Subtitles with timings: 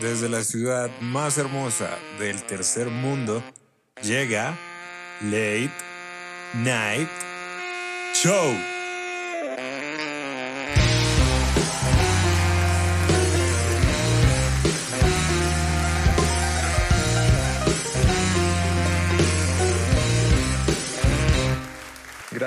[0.00, 3.42] Desde la ciudad más hermosa del tercer mundo
[4.02, 4.56] llega
[5.22, 5.70] Late
[6.54, 7.08] Night
[8.14, 8.73] Show.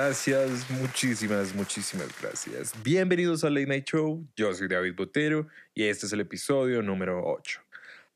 [0.08, 2.72] Gracias, muchísimas, muchísimas gracias.
[2.82, 4.26] Bienvenidos a Late Night Show.
[4.36, 7.60] Yo soy David Botero y este es el episodio número 8.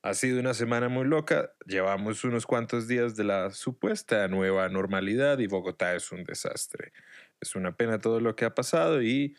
[0.01, 1.53] Ha sido una semana muy loca.
[1.67, 6.95] Llevamos unos cuantos días de la supuesta nueva normalidad y Bogotá es un desastre.
[7.43, 9.37] Es una pena todo lo que ha pasado y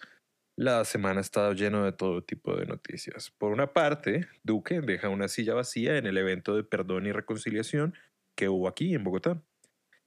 [0.56, 3.32] la semana ha estado lleno de todo tipo de noticias.
[3.32, 7.96] Por una parte, Duque deja una silla vacía en el evento de perdón y reconciliación
[8.38, 9.42] que hubo aquí en Bogotá.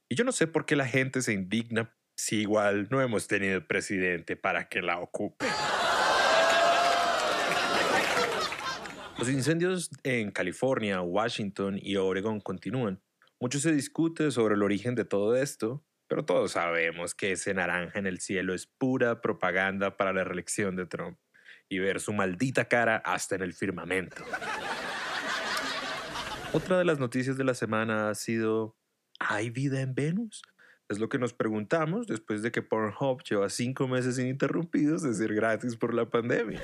[0.07, 3.65] Y yo no sé por qué la gente se indigna si igual no hemos tenido
[3.65, 5.45] presidente para que la ocupe.
[9.19, 13.01] Los incendios en California, Washington y Oregon continúan.
[13.39, 17.99] Mucho se discute sobre el origen de todo esto, pero todos sabemos que ese naranja
[17.99, 21.19] en el cielo es pura propaganda para la reelección de Trump
[21.69, 24.23] y ver su maldita cara hasta en el firmamento.
[26.51, 28.75] Otra de las noticias de la semana ha sido,
[29.19, 30.41] ¿hay vida en Venus?
[30.89, 35.33] Es lo que nos preguntamos después de que Pornhub lleva cinco meses ininterrumpidos de ser
[35.33, 36.61] gratis por la pandemia.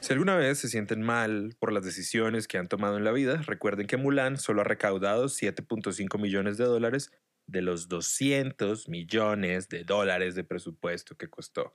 [0.00, 3.42] Si alguna vez se sienten mal por las decisiones que han tomado en la vida,
[3.46, 7.12] recuerden que Mulan solo ha recaudado 7.5 millones de dólares
[7.46, 11.74] de los 200 millones de dólares de presupuesto que costó.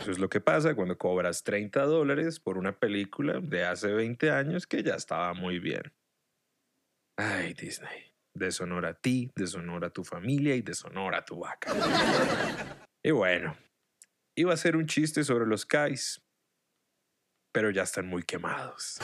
[0.00, 4.30] Eso es lo que pasa cuando cobras 30 dólares por una película de hace 20
[4.30, 5.92] años que ya estaba muy bien.
[7.18, 11.72] Ay, Disney deshonora a ti, deshonora a tu familia y deshonora a tu vaca.
[13.02, 13.56] y bueno,
[14.36, 16.22] iba a ser un chiste sobre los Kais,
[17.52, 19.00] pero ya están muy quemados.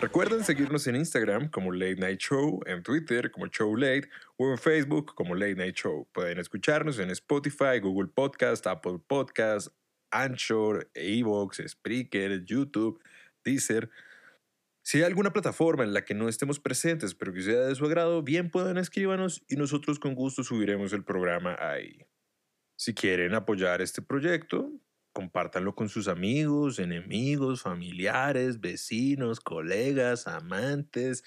[0.00, 4.58] Recuerden seguirnos en Instagram como Late Night Show, en Twitter como Show Late o en
[4.58, 6.06] Facebook como Late Night Show.
[6.12, 9.68] Pueden escucharnos en Spotify, Google Podcast, Apple Podcast,
[10.10, 13.00] Anchor, Evox, Spreaker, YouTube,
[13.44, 13.88] Deezer.
[14.86, 17.86] Si hay alguna plataforma en la que no estemos presentes pero que sea de su
[17.86, 22.04] agrado, bien puedan escríbanos y nosotros con gusto subiremos el programa ahí.
[22.76, 24.70] Si quieren apoyar este proyecto,
[25.14, 31.24] compártanlo con sus amigos, enemigos, familiares, vecinos, colegas, amantes,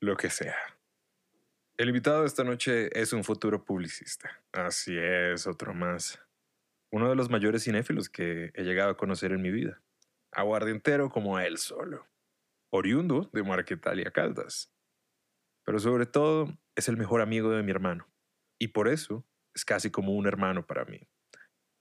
[0.00, 0.56] lo que sea.
[1.76, 4.42] El invitado de esta noche es un futuro publicista.
[4.50, 6.18] Así es, otro más.
[6.90, 9.80] Uno de los mayores cinéfilos que he llegado a conocer en mi vida.
[10.32, 12.08] Aguardientero como él solo
[12.70, 14.72] oriundo de Marquetalia Caldas.
[15.64, 18.06] Pero sobre todo es el mejor amigo de mi hermano.
[18.58, 21.08] Y por eso es casi como un hermano para mí.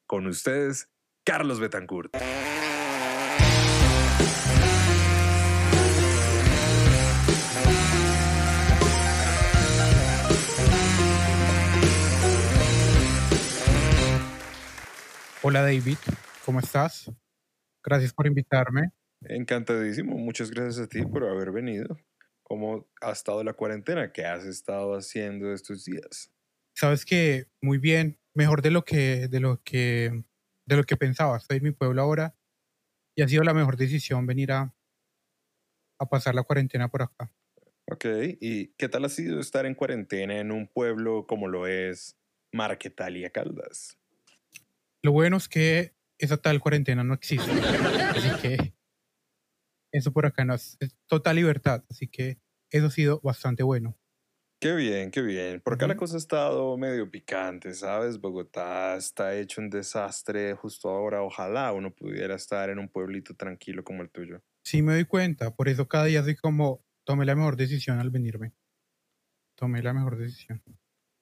[0.08, 0.90] Con ustedes,
[1.24, 2.16] Carlos Betancourt.
[15.48, 15.98] Hola David,
[16.44, 17.12] ¿cómo estás?
[17.84, 18.90] Gracias por invitarme.
[19.30, 20.18] Encantadísimo.
[20.18, 21.98] Muchas gracias a ti por haber venido.
[22.44, 24.12] ¿Cómo ha estado la cuarentena?
[24.12, 26.32] ¿Qué has estado haciendo estos días?
[26.76, 30.24] Sabes que muy bien, mejor de lo que de lo que
[30.66, 31.38] de lo que pensaba.
[31.38, 32.36] Estoy en mi pueblo ahora
[33.16, 34.76] y ha sido la mejor decisión venir a,
[36.00, 37.32] a pasar la cuarentena por acá.
[37.88, 38.06] Ok,
[38.42, 42.18] ¿y qué tal ha sido estar en cuarentena en un pueblo como lo es
[42.52, 43.98] Marquetalia Caldas?
[45.04, 47.52] Lo bueno es que esa tal cuarentena no existe.
[47.52, 48.74] Así que
[49.98, 52.40] eso por acá no es, total libertad, así que
[52.70, 53.98] eso ha sido bastante bueno.
[54.60, 55.62] Qué bien, qué bien.
[55.62, 58.20] Por acá la cosa ha estado medio picante, ¿sabes?
[58.20, 61.22] Bogotá está hecho un desastre justo ahora.
[61.22, 64.42] Ojalá uno pudiera estar en un pueblito tranquilo como el tuyo.
[64.64, 65.54] Sí, me doy cuenta.
[65.54, 68.54] Por eso cada día soy como, tomé la mejor decisión al venirme.
[69.56, 70.64] Tomé la mejor decisión.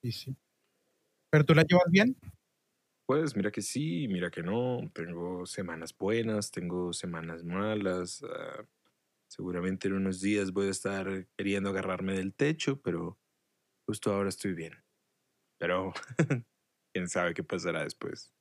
[0.00, 0.36] Y sí.
[1.30, 2.16] ¿Pero tú la llevas bien?
[3.06, 4.90] Pues mira que sí, mira que no.
[4.94, 8.22] Tengo semanas buenas, tengo semanas malas.
[8.24, 8.66] Ah,
[9.28, 13.18] seguramente en unos días voy a estar queriendo agarrarme del techo, pero
[13.86, 14.74] justo ahora estoy bien.
[15.58, 15.92] Pero
[16.94, 18.32] quién sabe qué pasará después.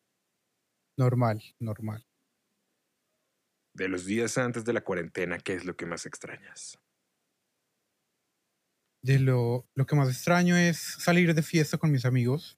[0.98, 2.06] Normal, normal.
[3.75, 6.80] De los días antes de la cuarentena, ¿qué es lo que más extrañas?
[9.01, 12.57] De lo, lo que más extraño es salir de fiesta con mis amigos.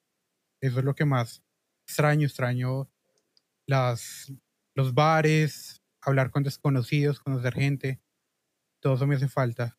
[0.62, 1.45] Eso es lo que más
[1.88, 2.90] extraño, extraño
[3.68, 4.34] las,
[4.76, 8.02] los bares, hablar con desconocidos, conocer gente.
[8.82, 9.78] Todo eso me hace falta.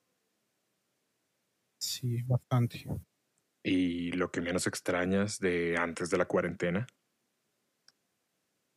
[1.80, 2.84] Sí, bastante.
[3.64, 6.86] ¿Y lo que menos extrañas de antes de la cuarentena?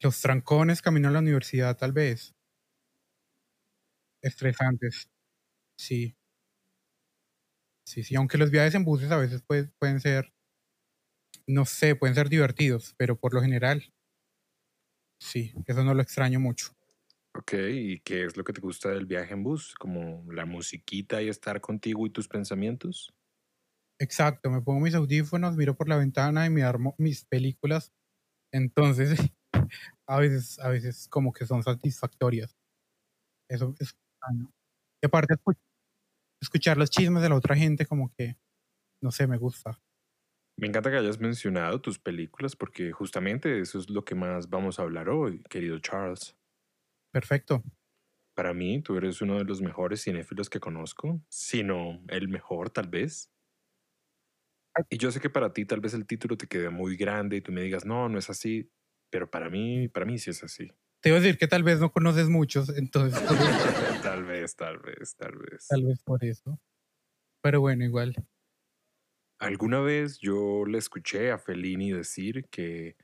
[0.02, 2.34] Los trancones camino a la universidad, tal vez.
[4.22, 5.10] Estresantes.
[5.78, 6.16] Sí.
[7.88, 8.16] Sí, sí.
[8.16, 10.32] Aunque los viajes en buses a veces pueden ser,
[11.50, 13.92] no sé, pueden ser divertidos, pero por lo general,
[15.20, 16.76] sí, eso no lo extraño mucho.
[17.36, 19.76] Ok, ¿y qué es lo que te gusta del viaje en bus?
[19.76, 23.14] ¿Como la musiquita y estar contigo y tus pensamientos?
[24.00, 27.92] Exacto, me pongo mis audífonos, miro por la ventana y me armo mis películas.
[28.54, 29.20] Entonces,
[30.08, 32.58] a veces, a veces como que son satisfactorias.
[33.50, 33.96] Eso es
[35.02, 35.36] Y aparte,
[36.42, 38.38] escuchar los chismes de la otra gente como que,
[39.02, 39.82] no sé, me gusta.
[40.60, 44.78] Me encanta que hayas mencionado tus películas porque justamente eso es lo que más vamos
[44.78, 46.36] a hablar hoy, querido Charles.
[47.14, 47.64] Perfecto.
[48.36, 52.90] Para mí, tú eres uno de los mejores cinéfilos que conozco, sino el mejor tal
[52.90, 53.32] vez.
[54.90, 57.42] Y yo sé que para ti tal vez el título te quede muy grande y
[57.42, 58.70] tú me digas, no, no es así,
[59.10, 60.70] pero para mí, para mí sí es así.
[61.00, 63.18] Te iba a decir que tal vez no conoces muchos, entonces.
[64.04, 65.68] tal vez, tal vez, tal vez.
[65.70, 66.60] Tal vez por eso.
[67.42, 68.14] Pero bueno, igual.
[69.40, 72.98] Alguna vez yo le escuché a Fellini decir que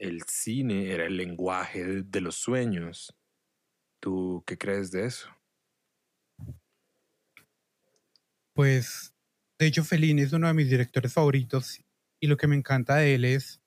[0.00, 3.16] el cine era el lenguaje de los sueños.
[4.02, 5.28] ¿Tú qué crees de eso?
[8.52, 9.14] Pues,
[9.60, 11.80] de hecho, Fellini es uno de mis directores favoritos
[12.20, 13.62] y lo que me encanta de él es,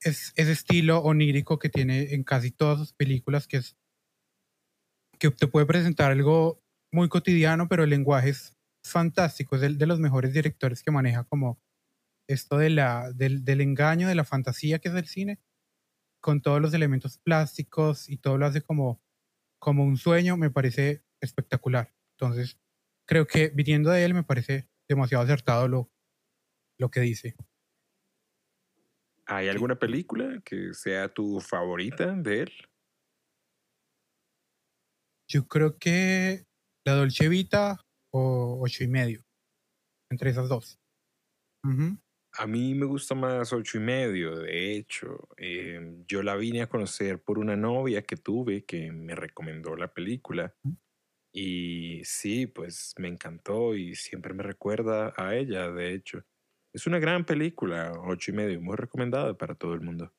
[0.00, 3.76] es ese estilo onírico que tiene en casi todas sus películas, que es
[5.20, 6.60] que te puede presentar algo
[6.92, 8.55] muy cotidiano, pero el lenguaje es
[8.90, 11.60] fantástico, es de, de los mejores directores que maneja como
[12.28, 15.40] esto de la, del, del, engaño, de la fantasía que es el cine,
[16.20, 19.00] con todos los elementos plásticos y todo lo hace como,
[19.58, 21.94] como un sueño, me parece espectacular.
[22.18, 22.58] Entonces,
[23.06, 25.92] creo que viniendo de él me parece demasiado acertado lo,
[26.78, 27.36] lo que dice.
[29.26, 32.52] ¿Hay alguna película que sea tu favorita de él?
[35.28, 36.46] Yo creo que
[36.84, 37.85] La Dolce Vita
[38.16, 39.24] o Ocho y Medio.
[40.10, 40.78] Entre esas dos.
[42.38, 45.28] A mí me gusta más Ocho y Medio, de hecho.
[45.36, 49.92] Em, yo la vine a conocer por una novia que tuve que me recomendó la
[49.92, 50.54] película.
[51.32, 56.24] Y sí, pues me encantó y siempre me recuerda a ella, de hecho.
[56.74, 60.12] Es una gran película, Ocho y Medio, muy recomendada para todo el mundo.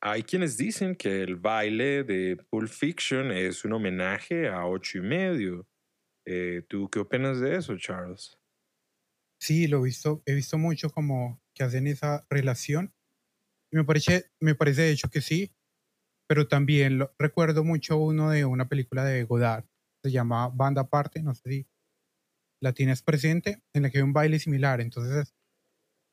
[0.00, 5.00] Hay quienes dicen que el baile de Pulp Fiction es un homenaje a ocho y
[5.00, 5.66] medio.
[6.24, 8.38] Eh, ¿Tú qué opinas de eso, Charles?
[9.40, 12.94] Sí, lo he visto, he visto mucho como que hacen esa relación.
[13.72, 15.52] Me parece, me parece de hecho que sí,
[16.28, 19.64] pero también lo, recuerdo mucho uno de una película de Godard,
[20.02, 21.66] se llama Banda Aparte, no sé si
[22.60, 24.80] la tienes presente, en la que hay un baile similar.
[24.80, 25.34] Entonces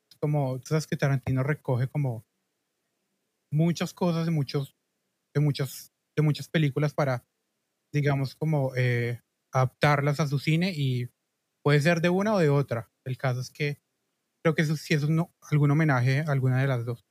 [0.09, 2.25] es como, tú sabes que Tarantino recoge como
[3.55, 4.75] muchas cosas de muchos,
[5.33, 7.25] de muchas, de muchas películas para,
[7.93, 9.21] digamos, como eh,
[9.51, 11.09] adaptarlas a su cine y
[11.63, 12.91] puede ser de una o de otra.
[13.05, 13.81] El caso es que
[14.43, 17.05] creo que eso sí es un, algún homenaje a alguna de las dos.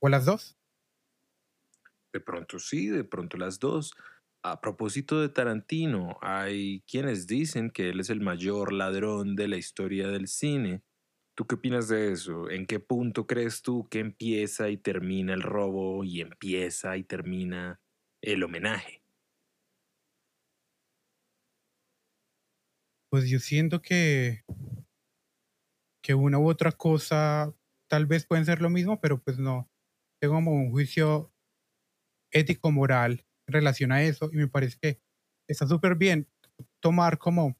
[0.00, 0.56] ¿O las dos?
[2.12, 3.94] De pronto sí, de pronto las dos.
[4.42, 9.56] A propósito de Tarantino, hay quienes dicen que él es el mayor ladrón de la
[9.56, 10.82] historia del cine.
[11.34, 12.50] ¿Tú qué opinas de eso?
[12.50, 17.80] ¿En qué punto crees tú que empieza y termina el robo y empieza y termina
[18.20, 19.02] el homenaje?
[23.10, 24.42] Pues yo siento que,
[26.02, 27.54] que una u otra cosa
[27.88, 29.70] tal vez pueden ser lo mismo, pero pues no.
[30.20, 31.32] Tengo como un juicio
[32.30, 35.00] ético-moral en relación a eso y me parece que
[35.48, 36.28] está súper bien
[36.80, 37.56] tomar como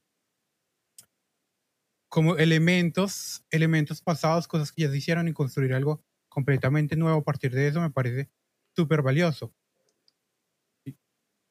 [2.13, 7.23] como elementos, elementos pasados, cosas que ya se hicieron y construir algo completamente nuevo a
[7.23, 8.29] partir de eso me parece
[8.75, 9.51] súper valioso.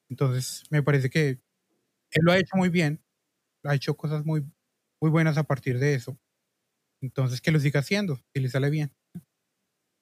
[0.09, 1.41] Entonces, me parece que
[2.11, 3.03] él lo ha hecho muy bien,
[3.63, 4.41] ha hecho cosas muy,
[5.01, 6.19] muy buenas a partir de eso.
[7.01, 8.93] Entonces, que lo siga haciendo, que le sale bien.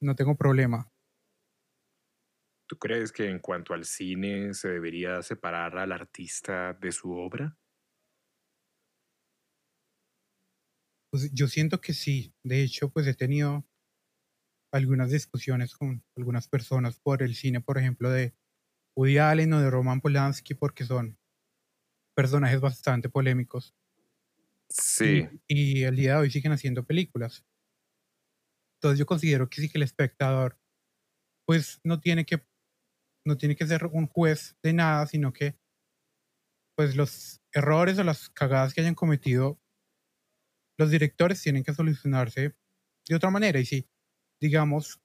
[0.01, 0.91] No tengo problema.
[2.67, 7.57] ¿Tú crees que en cuanto al cine se debería separar al artista de su obra?
[11.13, 12.33] Pues yo siento que sí.
[12.41, 13.65] De hecho, pues he tenido
[14.73, 18.33] algunas discusiones con algunas personas por el cine, por ejemplo, de
[18.95, 21.17] Woody Allen o de Roman Polanski, porque son
[22.15, 23.73] personajes bastante polémicos.
[24.69, 25.27] Sí.
[25.47, 27.43] Y, y el día de hoy siguen haciendo películas.
[28.81, 30.57] Entonces yo considero que sí que el espectador,
[31.45, 32.43] pues no tiene que,
[33.25, 35.55] no tiene que ser un juez de nada, sino que,
[36.75, 39.60] pues los errores o las cagadas que hayan cometido
[40.81, 42.55] los directores tienen que solucionarse
[43.07, 43.59] de otra manera.
[43.59, 43.87] Y si,
[44.41, 44.99] digamos,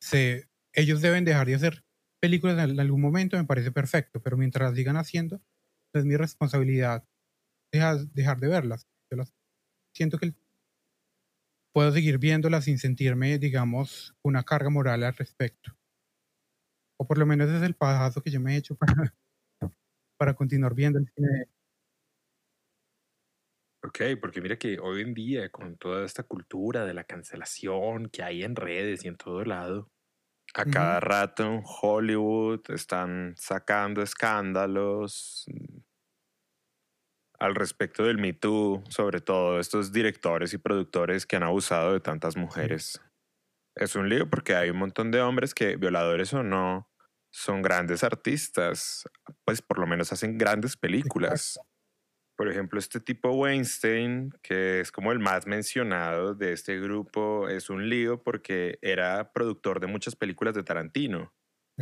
[0.00, 1.84] se, ellos deben dejar de hacer
[2.20, 5.40] películas en algún momento, me parece perfecto, pero mientras las sigan haciendo,
[5.94, 7.04] es mi responsabilidad
[7.72, 8.88] dejar, dejar de verlas.
[9.08, 9.32] Yo las,
[9.94, 10.34] siento que
[11.72, 15.76] puedo seguir viéndolas sin sentirme, digamos, una carga moral al respecto.
[16.98, 19.14] O por lo menos es el pajazo que yo me he hecho para,
[20.18, 21.46] para continuar viendo el cine.
[23.82, 28.22] Ok, porque mira que hoy en día, con toda esta cultura de la cancelación que
[28.22, 29.90] hay en redes y en todo lado,
[30.54, 35.78] a cada rato en Hollywood están sacando escándalos mm,
[37.38, 42.00] al respecto del Me Too, sobre todo estos directores y productores que han abusado de
[42.00, 43.00] tantas mujeres.
[43.74, 46.90] Es un lío porque hay un montón de hombres que, violadores o no,
[47.32, 49.04] son grandes artistas,
[49.46, 51.58] pues por lo menos hacen grandes películas.
[52.40, 57.68] Por ejemplo, este tipo Weinstein, que es como el más mencionado de este grupo, es
[57.68, 61.34] un lío porque era productor de muchas películas de Tarantino.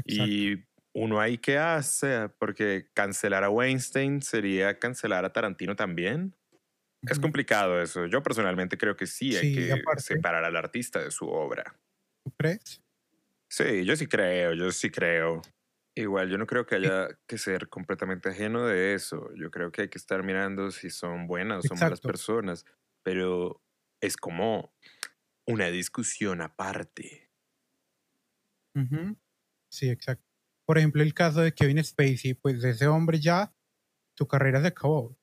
[0.04, 6.34] Y uno ahí qué hace, porque cancelar a Weinstein sería cancelar a Tarantino también.
[7.02, 8.06] Es complicado eso.
[8.06, 11.78] Yo personalmente creo que sí, hay que separar al artista de su obra.
[12.24, 12.82] ¿Tú crees?
[13.48, 15.40] Sí, yo sí creo, yo sí creo.
[15.98, 19.30] Igual, yo no creo que haya que ser completamente ajeno de eso.
[19.34, 22.64] Yo creo que hay que estar mirando si son buenas o son malas personas,
[23.02, 23.64] pero
[24.00, 24.72] es como
[25.46, 27.30] una discusión aparte.
[29.70, 30.24] Sí, exacto.
[30.66, 33.54] Por ejemplo, el caso de Kevin Spacey, pues ese hombre ya,
[34.16, 35.18] su carrera se acabó.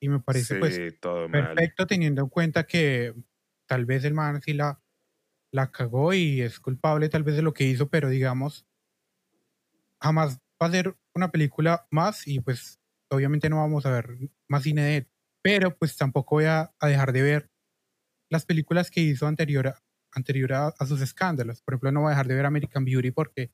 [0.00, 0.82] Y me parece pues
[1.30, 3.14] perfecto teniendo en cuenta que
[3.68, 4.82] tal vez el man sí la,
[5.52, 8.68] la cagó y es culpable tal vez de lo que hizo, pero digamos,
[10.02, 12.80] jamás va a ser una película más y pues
[13.10, 15.08] obviamente no vamos a ver más cine de él.
[15.42, 17.50] Pero pues tampoco voy a, dejar de ver
[18.30, 21.62] las películas que hizo anterior, a, anterior a, sus escándalos.
[21.62, 23.52] Por ejemplo, no voy a dejar de ver American Beauty porque,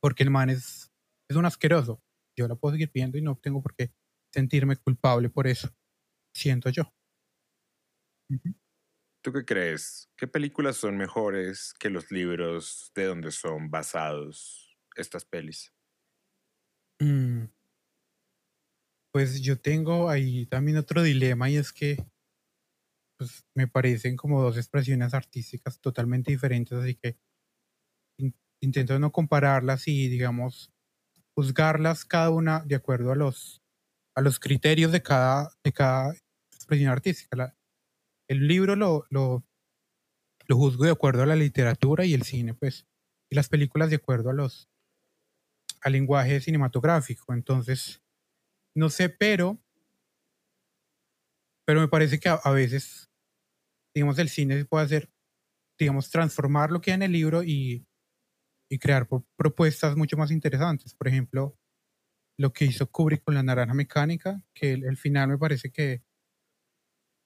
[0.00, 0.92] porque el man es,
[1.28, 2.02] es un asqueroso.
[2.36, 3.92] Yo la puedo seguir viendo y no tengo por qué
[4.32, 5.68] sentirme culpable por eso.
[6.34, 6.92] Siento yo.
[9.22, 10.10] ¿Tú qué crees?
[10.16, 14.63] ¿Qué películas son mejores que los libros de donde son basados
[14.96, 15.72] estas pelis?
[17.00, 17.46] Mm.
[19.12, 21.96] Pues yo tengo ahí también otro dilema y es que
[23.18, 27.16] pues, me parecen como dos expresiones artísticas totalmente diferentes, así que
[28.60, 30.72] intento no compararlas y digamos
[31.36, 33.62] juzgarlas cada una de acuerdo a los
[34.16, 36.14] a los criterios de cada de cada
[36.50, 37.54] expresión artística
[38.28, 39.44] el libro lo, lo,
[40.46, 42.86] lo juzgo de acuerdo a la literatura y el cine, pues,
[43.30, 44.68] y las películas de acuerdo a los
[45.84, 47.32] al lenguaje cinematográfico.
[47.32, 48.02] Entonces,
[48.74, 49.60] no sé, pero
[51.66, 53.10] pero me parece que a, veces,
[53.94, 55.10] digamos, el cine puede hacer,
[55.78, 57.86] digamos, transformar lo que hay en el libro y,
[58.70, 60.94] y crear propuestas mucho más interesantes.
[60.94, 61.58] Por ejemplo,
[62.38, 66.02] lo que hizo Kubrick con la naranja mecánica, que el final me parece que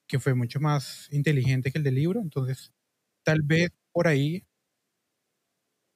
[0.08, 2.20] que fue mucho más inteligente que el del libro.
[2.20, 2.72] Entonces,
[3.24, 4.44] tal vez por ahí,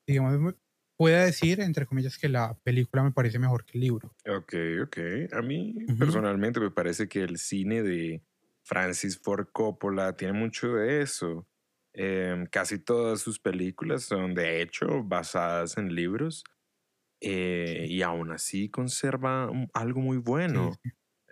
[0.06, 0.54] digamos,
[0.96, 4.14] pueda decir, entre comillas, que la película me parece mejor que el libro.
[4.26, 4.98] Ok, ok.
[5.32, 8.22] A mí personalmente me parece que el cine de
[8.64, 11.48] Francis Ford Coppola tiene mucho de eso.
[11.94, 16.44] Em, casi todas sus películas son, de hecho, basadas en libros.
[17.20, 20.72] Eh, y aún así conserva algo muy bueno.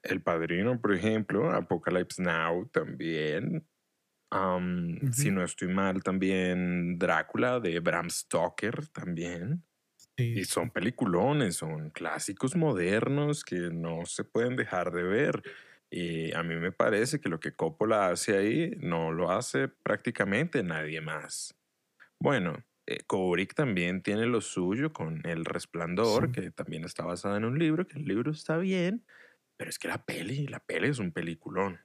[0.03, 3.67] El Padrino, por ejemplo, Apocalypse Now también.
[5.13, 9.65] Si no estoy mal, también Drácula de Bram Stoker también.
[10.35, 15.43] Y son peliculones, son clásicos modernos que no se pueden dejar de ver.
[15.91, 20.63] Y a mí me parece que lo que Coppola hace ahí no lo hace prácticamente
[20.63, 21.57] nadie más.
[22.21, 27.45] Bueno, eh, Kubrick también tiene lo suyo con El Resplandor, que también está basado en
[27.45, 29.05] un libro, que el libro está bien,
[29.57, 31.81] pero es que la peli, la peli es un peliculón.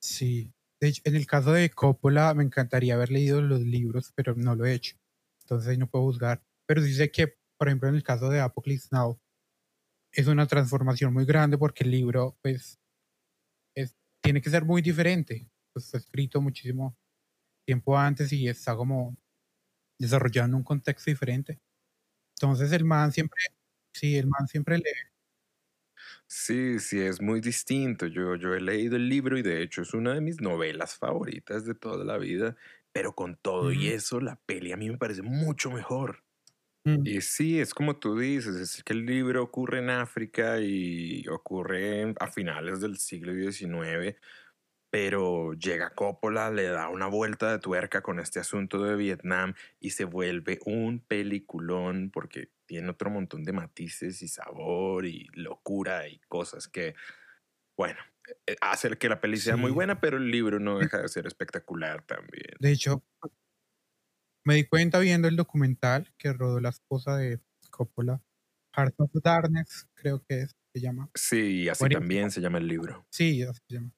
[0.00, 0.54] Sí.
[0.80, 4.54] De hecho, en el caso de Coppola me encantaría haber leído los libros, pero no
[4.54, 4.96] lo he hecho.
[5.42, 6.42] Entonces no puedo juzgar.
[6.66, 9.18] Pero dice que, por ejemplo, en el caso de Apocalypse Now,
[10.12, 12.78] es una transformación muy grande porque el libro, pues,
[13.74, 15.48] es, tiene que ser muy diferente.
[15.72, 16.96] Pues fue escrito muchísimo
[17.66, 19.16] tiempo antes y está como
[19.98, 21.60] desarrollando un contexto diferente.
[22.36, 23.40] Entonces el man siempre,
[23.94, 24.90] sí, el man siempre le,
[26.28, 28.06] Sí, sí, es muy distinto.
[28.06, 31.64] Yo, yo he leído el libro y de hecho es una de mis novelas favoritas
[31.64, 32.56] de toda la vida,
[32.92, 36.24] pero con todo y eso, la peli a mí me parece mucho mejor.
[36.84, 37.06] Mm.
[37.06, 42.14] Y sí, es como tú dices, es que el libro ocurre en África y ocurre
[42.20, 44.16] a finales del siglo XIX,
[44.90, 49.90] pero llega Coppola, le da una vuelta de tuerca con este asunto de Vietnam y
[49.90, 56.18] se vuelve un peliculón porque tiene otro montón de matices y sabor y locura y
[56.28, 56.94] cosas que,
[57.76, 57.98] bueno,
[58.46, 61.26] eh, hace que la peli sea muy buena, pero el libro no deja de ser
[61.26, 62.54] espectacular también.
[62.58, 63.04] De hecho,
[64.44, 68.22] me di cuenta viendo el documental que rodó la esposa de Coppola,
[68.76, 71.10] Heart of Darkness, creo que es, se llama.
[71.14, 72.00] Sí, así Buenísimo.
[72.00, 73.06] también se llama el libro.
[73.10, 73.92] Sí, así se llama.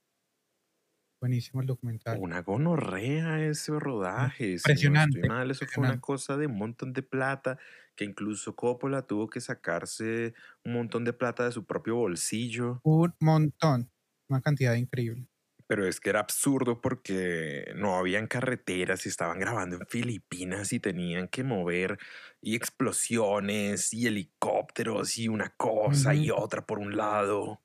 [1.20, 2.18] Buenísimo el documental.
[2.20, 4.58] Una gonorrea ese rodaje.
[4.58, 7.58] si no Impresionante, estoy mal, eso fue una cosa de un montón de plata,
[7.94, 10.32] que incluso Coppola tuvo que sacarse
[10.64, 12.82] un montón de plata de su propio bolsillo.
[12.82, 13.92] Un montón,
[14.28, 15.28] una cantidad increíble.
[15.66, 20.80] Pero es que era absurdo porque no habían carreteras y estaban grabando en Filipinas y
[20.80, 21.98] tenían que mover
[22.40, 27.60] y explosiones y helicópteros y una cosa y otra por un lado.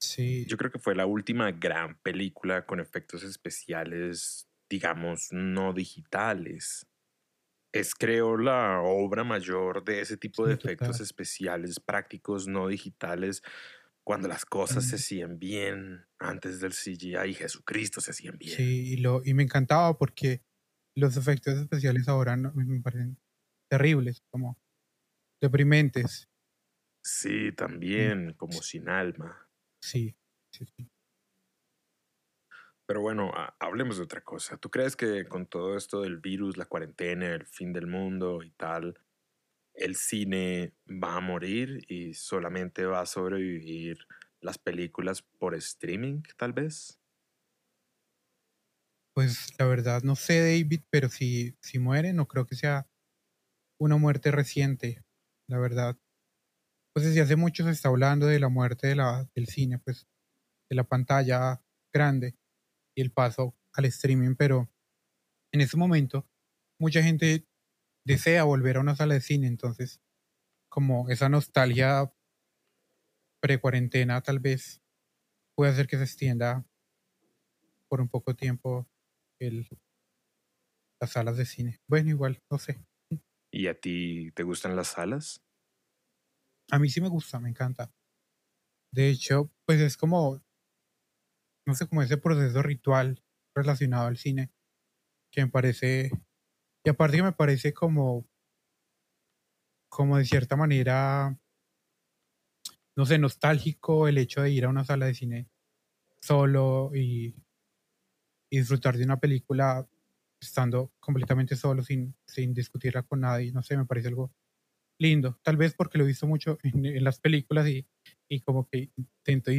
[0.00, 6.86] Sí, Yo creo que fue la última gran película con efectos especiales, digamos, no digitales.
[7.72, 11.00] Es, creo, la obra mayor de ese tipo de efectos total.
[11.00, 13.42] especiales prácticos no digitales,
[14.04, 14.98] cuando las cosas se Mm.
[14.98, 18.62] hacían bien antes del CGI y Jesucristo se hacían bien.
[18.66, 20.42] sí, y, lo, y me encantaba porque
[20.96, 23.18] los efectos especiales ahora no- me parecen
[23.70, 24.58] terribles, como
[25.40, 26.28] deprimentes.
[27.02, 29.47] Sí, también, como sin alma.
[29.80, 30.16] Sí,
[30.52, 30.88] sí, sí.
[32.86, 34.56] Pero bueno, ha- hablemos de otra cosa.
[34.56, 38.50] ¿Tú crees que con todo esto del virus, la cuarentena, el fin del mundo y
[38.52, 38.98] tal,
[39.74, 43.98] el cine va a morir y solamente va a sobrevivir
[44.40, 47.00] las películas por streaming, tal vez?
[49.14, 52.88] Pues la verdad, no sé, David, pero si, si muere, no creo que sea
[53.78, 55.04] una muerte reciente,
[55.48, 55.98] la verdad.
[56.98, 60.08] Pues desde hace mucho se está hablando de la muerte del cine, pues
[60.68, 61.62] de la pantalla
[61.94, 62.36] grande
[62.96, 64.68] y el paso al streaming, pero
[65.52, 66.28] en ese momento
[66.76, 67.46] mucha gente
[68.04, 70.02] desea volver a una sala de cine, entonces
[70.68, 72.12] como esa nostalgia
[73.40, 74.82] pre-cuarentena tal vez
[75.56, 76.66] puede hacer que se extienda
[77.88, 78.88] por un poco tiempo
[81.00, 81.80] las salas de cine.
[81.86, 82.84] Bueno, igual, no sé.
[83.52, 85.44] ¿Y a ti te gustan las salas?
[86.70, 87.92] A mí sí me gusta, me encanta.
[88.92, 90.42] De hecho, pues es como,
[91.66, 93.22] no sé, como ese proceso ritual
[93.54, 94.50] relacionado al cine
[95.32, 96.10] que me parece,
[96.84, 98.26] y aparte que me parece como,
[99.88, 101.38] como de cierta manera,
[102.96, 105.48] no sé, nostálgico el hecho de ir a una sala de cine
[106.20, 107.34] solo y,
[108.50, 109.86] y disfrutar de una película
[110.40, 113.52] estando completamente solo, sin, sin discutirla con nadie.
[113.52, 114.32] No sé, me parece algo
[114.98, 115.38] lindo.
[115.42, 117.86] Tal vez porque lo he visto mucho en, en las películas y,
[118.28, 119.50] y como que intento,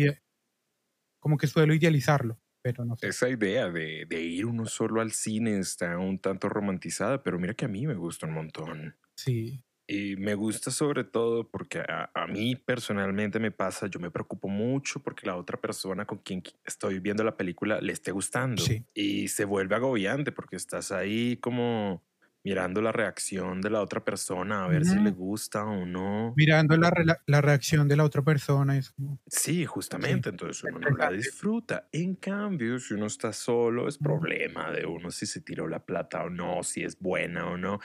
[1.19, 3.08] como que suelo idealizarlo, pero no sé.
[3.08, 7.54] Esa idea de, de ir uno solo al cine está un tanto romantizada, pero mira
[7.54, 8.97] que a mí me gusta un montón.
[9.15, 14.12] Sí, Y me gusta sobre todo porque a, a mí personalmente me pasa, yo me
[14.12, 18.12] preocupo mucho porque la otra persona con quien qui- estoy viendo la película le esté
[18.12, 18.63] gustando.
[18.63, 18.86] Sí.
[18.93, 22.04] Y se vuelve agobiante porque estás ahí como
[22.50, 26.36] mirando la reacción de la otra persona a ver si le gusta o no.
[26.36, 26.92] mirando la,
[27.28, 31.88] la reacción de la otra persona es como, Sí, justamente, entonces uno no la disfruta.
[31.92, 36.24] En cambio, si uno está solo, es problema de uno si se tiró la plata
[36.24, 37.80] o no, si es buena o no.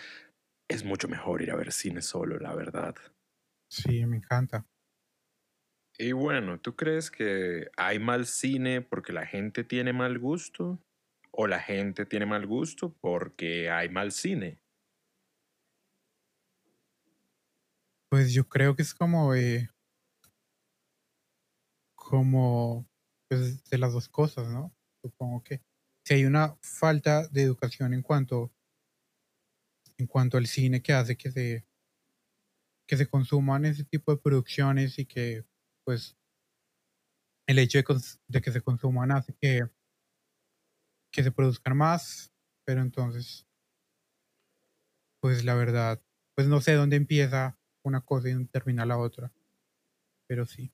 [0.69, 2.97] Es mucho mejor ir a ver cine solo, la verdad.
[3.69, 4.67] sí, me encanta.
[5.99, 10.81] Y bueno, ¿tú crees que hay mal cine porque la gente tiene mal gusto?
[11.37, 14.59] ¿O la gente tiene mal gusto porque hay mal cine?
[18.09, 19.69] Pues yo creo que es como, eh,
[21.95, 22.87] como,
[23.29, 24.75] pues de las dos cosas, ¿no?
[25.03, 25.63] Supongo que
[26.05, 28.53] si hay una falta de educación en cuanto,
[29.99, 31.67] en cuanto al cine que hace que se,
[32.87, 35.45] que se consuman ese tipo de producciones y que,
[35.85, 36.17] pues,
[37.47, 37.85] el hecho de,
[38.29, 39.63] de que se consuman hace que,
[41.15, 42.33] que se produzcan más,
[42.67, 43.47] pero entonces,
[45.21, 46.03] pues la verdad,
[46.35, 49.33] pues no sé dónde empieza una cosa y dónde termina la otra,
[50.27, 50.73] pero sí.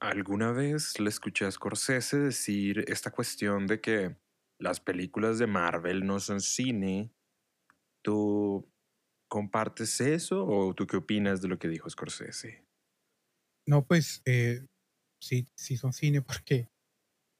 [0.00, 4.16] ¿Alguna vez le escuché a Scorsese decir esta cuestión de que
[4.58, 7.12] las películas de Marvel no son cine?
[8.02, 8.66] ¿Tú
[9.28, 12.64] compartes eso o tú qué opinas de lo que dijo Scorsese?
[13.66, 14.66] No, pues eh,
[15.20, 16.70] sí, sí son cine porque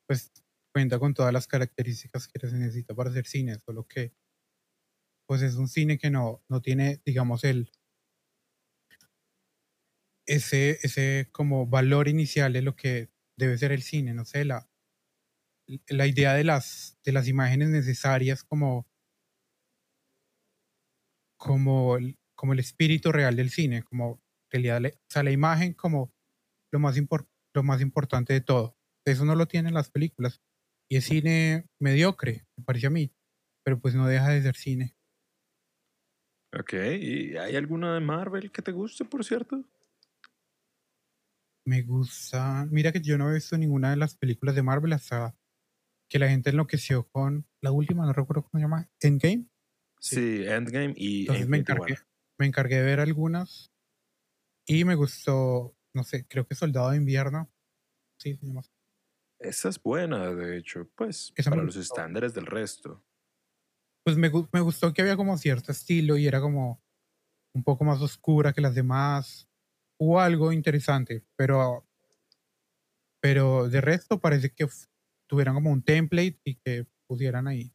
[0.07, 0.33] pues
[0.77, 4.13] cuenta con todas las características que se necesita para hacer cine, solo que
[5.27, 7.71] pues es un cine que no, no tiene, digamos, el
[10.27, 13.09] ese, ese como valor inicial de lo que
[13.39, 14.69] debe ser el cine, no sé, la,
[15.89, 18.87] la idea de las, de las imágenes necesarias como,
[21.39, 21.97] como,
[22.35, 26.13] como el espíritu real del cine, como realidad, o sea, la imagen como
[26.71, 26.97] lo más,
[27.55, 28.77] lo más importante de todo.
[29.07, 30.43] Eso no lo tienen las películas.
[30.89, 33.13] Y es cine mediocre, me parece a mí,
[33.65, 34.97] pero pues no deja de ser cine.
[36.59, 39.65] Ok, ¿y hay alguna de Marvel que te guste, por cierto?
[41.67, 42.67] Me gusta.
[42.71, 45.37] Mira que yo no he visto ninguna de las películas de Marvel hasta
[46.09, 49.49] que la gente enloqueció con la última, no recuerdo cómo se llama, Endgame.
[49.99, 51.97] Sí, Endgame y me encargué,
[52.39, 53.73] me encargué de ver algunas
[54.67, 57.51] y me gustó, no sé, creo que Soldado de Invierno.
[58.19, 58.63] Sí, se llama.
[59.39, 63.03] Esa es buena, de hecho, pues, para los estándares del resto.
[64.05, 66.81] Pues me, me gustó que había como cierto estilo y era como
[67.55, 69.49] un poco más oscura que las demás.
[69.99, 71.87] Hubo algo interesante, pero
[73.21, 74.67] pero de resto parece que
[75.29, 77.73] tuvieran como un template y que pusieran ahí.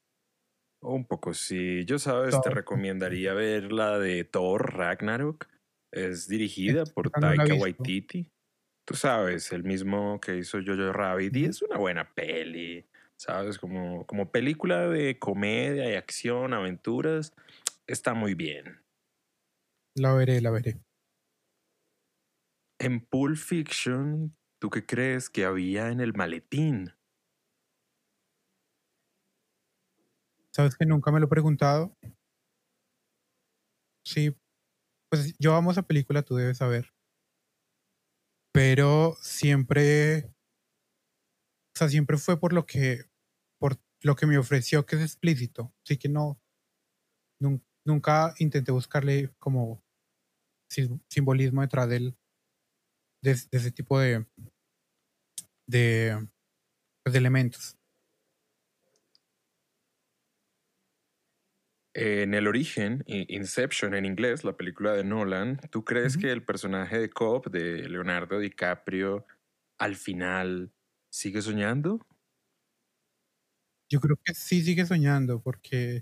[0.84, 1.86] Un poco, sí.
[1.86, 5.47] Yo sabes, te recomendaría ver la de Thor Ragnarok.
[5.91, 8.32] Es dirigida por Taika Waititi.
[8.86, 11.36] Tú sabes, el mismo que hizo Jojo Rabbit.
[11.36, 12.86] Y es una buena peli.
[13.15, 13.60] ¿Sabes?
[13.60, 17.34] Como, como película de comedia y acción, aventuras.
[17.88, 18.82] Está muy bien.
[19.96, 20.82] La veré, la veré.
[22.80, 26.91] En Pulp Fiction, ¿tú qué crees que había en el maletín?
[30.52, 31.96] ¿Sabes que nunca me lo he preguntado?
[34.04, 34.36] Sí,
[35.10, 36.91] pues yo amo esa película, tú debes saber.
[38.54, 43.06] Pero siempre, o sea, siempre fue por lo que,
[43.60, 45.74] por lo que me ofreció que es explícito.
[45.86, 46.40] Así que no,
[47.86, 49.84] nunca intenté buscarle como
[51.10, 52.16] simbolismo detrás del,
[53.24, 54.26] de, de ese tipo de,
[55.68, 56.28] de,
[57.04, 57.78] pues, de elementos.
[61.93, 66.97] En el origen, Inception en inglés, la película de Nolan, ¿tú crees que el personaje
[66.97, 69.25] de Cobb, de Leonardo DiCaprio,
[69.77, 70.71] al final
[71.12, 71.99] sigue soñando?
[73.89, 76.01] Yo creo que sí sigue soñando, porque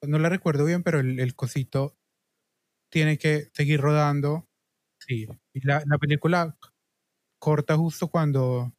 [0.00, 1.98] no la recuerdo bien, pero el, cosito
[2.90, 4.48] tiene que seguir rodando.
[5.00, 6.56] Sí, y la, la, película
[7.38, 8.72] corta justo cuando,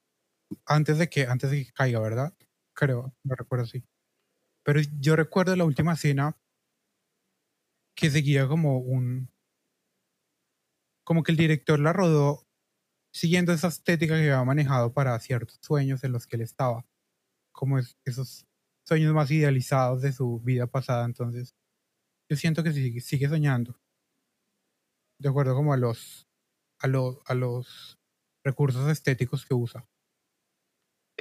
[0.66, 2.34] antes de que, antes de que caiga, ¿verdad?
[2.76, 3.84] Creo, no recuerdo así.
[4.70, 6.38] Pero yo recuerdo la última escena
[7.96, 9.32] que seguía como un.
[11.04, 12.48] Como que el director la rodó
[13.12, 16.86] siguiendo esa estética que había manejado para ciertos sueños en los que él estaba.
[17.52, 18.46] Como esos
[18.86, 21.04] sueños más idealizados de su vida pasada.
[21.04, 21.56] Entonces,
[22.30, 23.76] yo siento que sigue, soñando.
[25.18, 26.28] De acuerdo como a los,
[26.78, 26.86] a,
[27.26, 28.00] a los
[28.44, 29.90] recursos estéticos que usa.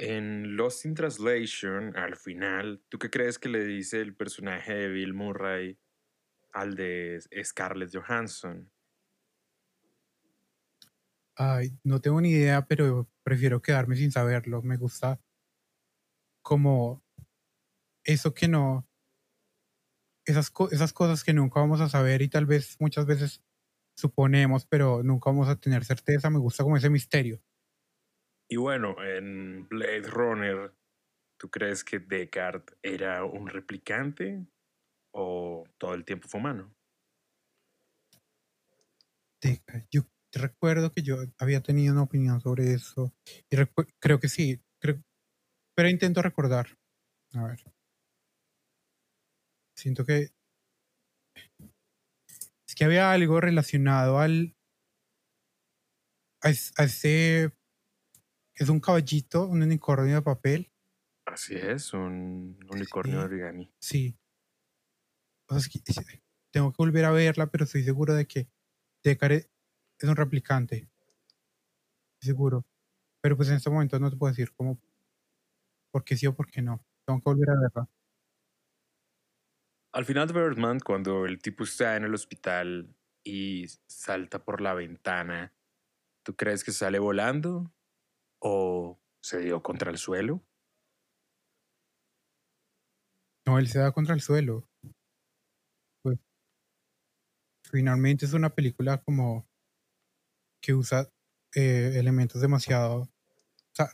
[0.01, 4.87] En Lost in Translation, al final, ¿tú qué crees que le dice el personaje de
[4.87, 5.77] Bill Murray
[6.53, 8.71] al de Scarlett Johansson?
[11.35, 14.61] Ay, no tengo ni idea, pero prefiero quedarme sin saberlo.
[14.61, 15.19] Me gusta
[16.41, 17.03] como
[18.05, 18.87] eso que no,
[20.23, 23.43] esas, esas cosas que nunca vamos a saber y tal vez muchas veces
[23.97, 26.29] suponemos, pero nunca vamos a tener certeza.
[26.29, 27.41] Me gusta como ese misterio.
[28.51, 30.73] Y bueno, en Blade Runner,
[31.39, 34.47] ¿tú crees que Descartes era un replicante
[35.13, 36.75] o todo el tiempo fue humano?
[39.91, 43.13] Yo recuerdo que yo había tenido una opinión sobre eso
[43.99, 46.77] creo que sí, pero intento recordar.
[47.33, 47.59] A ver.
[49.77, 50.29] Siento que
[52.67, 54.55] es que había algo relacionado al
[56.43, 56.49] a
[56.83, 57.51] ese
[58.59, 60.69] es un caballito, un unicornio de papel.
[61.25, 63.73] Así es, un unicornio de origami.
[63.79, 64.17] Sí.
[66.51, 68.49] tengo que volver a verla, pero estoy seguro de que
[69.01, 69.49] Deckard es
[70.03, 70.89] un replicante.
[72.21, 72.65] Seguro.
[73.21, 74.77] Pero pues en este momento no te puedo decir cómo,
[75.91, 76.85] por qué sí o por qué no.
[77.05, 77.89] Tengo que volver a verla.
[79.93, 82.93] Al final de Birdman, cuando el tipo está en el hospital
[83.23, 85.53] y salta por la ventana,
[86.23, 87.71] ¿tú crees que sale volando
[88.41, 90.43] o se dio contra el suelo?
[93.45, 94.67] No, él se da contra el suelo.
[96.03, 96.19] Pues,
[97.69, 99.47] finalmente es una película como
[100.61, 101.09] que usa
[101.55, 103.09] eh, elementos demasiado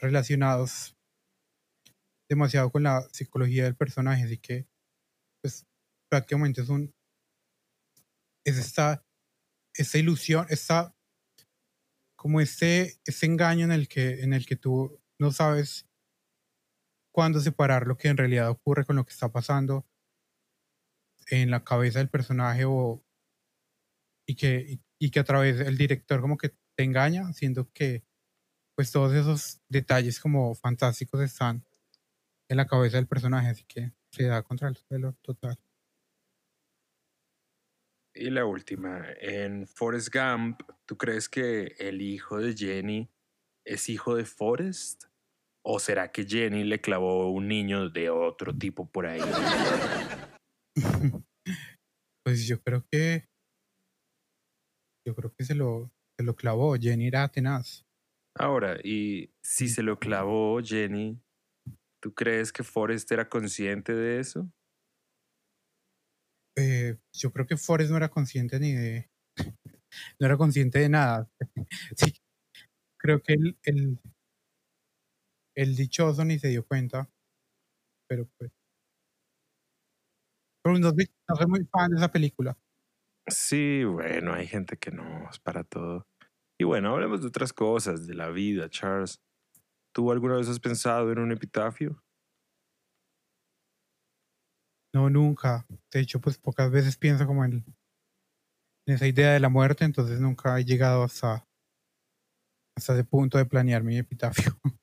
[0.02, 0.96] relacionados
[2.28, 4.68] demasiado con la psicología del personaje, así que
[5.42, 5.68] pues
[6.10, 6.94] prácticamente es un
[8.44, 9.06] es esta
[9.76, 10.95] esta ilusión, esta
[12.26, 15.88] como este, este engaño en el que, en el que tú no sabes
[17.14, 19.86] cuándo separar lo que en realidad ocurre con lo que está pasando
[21.30, 23.06] en la cabeza del personaje o
[24.28, 28.04] y que, y, que a través del director como que te engaña, siendo que
[28.76, 31.64] pues todos esos detalles como fantásticos están
[32.50, 35.60] en la cabeza del personaje, así que se da contra el suelo total.
[38.18, 43.12] Y la última, en Forrest Gump, ¿tú crees que el hijo de Jenny
[43.66, 45.04] es hijo de Forrest?
[45.66, 49.20] ¿O será que Jenny le clavó un niño de otro tipo por ahí?
[52.26, 53.26] pues yo creo que
[55.06, 56.76] yo creo que se lo, se lo clavó.
[56.76, 57.86] Jenny era tenaz.
[58.38, 61.22] Ahora, y si se lo clavó Jenny,
[62.02, 64.50] ¿tú crees que Forrest era consciente de eso?
[66.58, 69.10] Eh, yo creo que Forrest no era consciente ni de.
[70.20, 71.30] no era consciente de nada.
[72.98, 74.00] Creo que el, el,
[75.54, 77.10] el dichoso ni se dio cuenta.
[78.08, 78.52] Pero pues.
[80.64, 82.58] Pero no, no soy muy fan de esa película.
[83.28, 86.08] Sí, bueno, hay gente que no es para todo.
[86.60, 89.22] Y bueno, hablemos de otras cosas, de la vida, Charles.
[89.94, 92.04] ¿Tú alguna vez has pensado en un epitafio?
[94.96, 95.66] No, nunca.
[95.92, 97.66] De hecho, pues pocas veces pienso como en,
[98.88, 101.46] en esa idea de la muerte, entonces nunca he llegado hasta,
[102.78, 104.58] hasta ese punto de planear mi epitafio.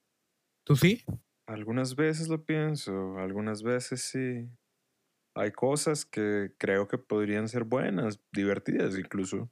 [0.66, 1.02] ¿Tú sí?
[1.46, 4.50] Algunas veces lo pienso, algunas veces sí
[5.34, 9.50] hay cosas que creo que podrían ser buenas, divertidas incluso.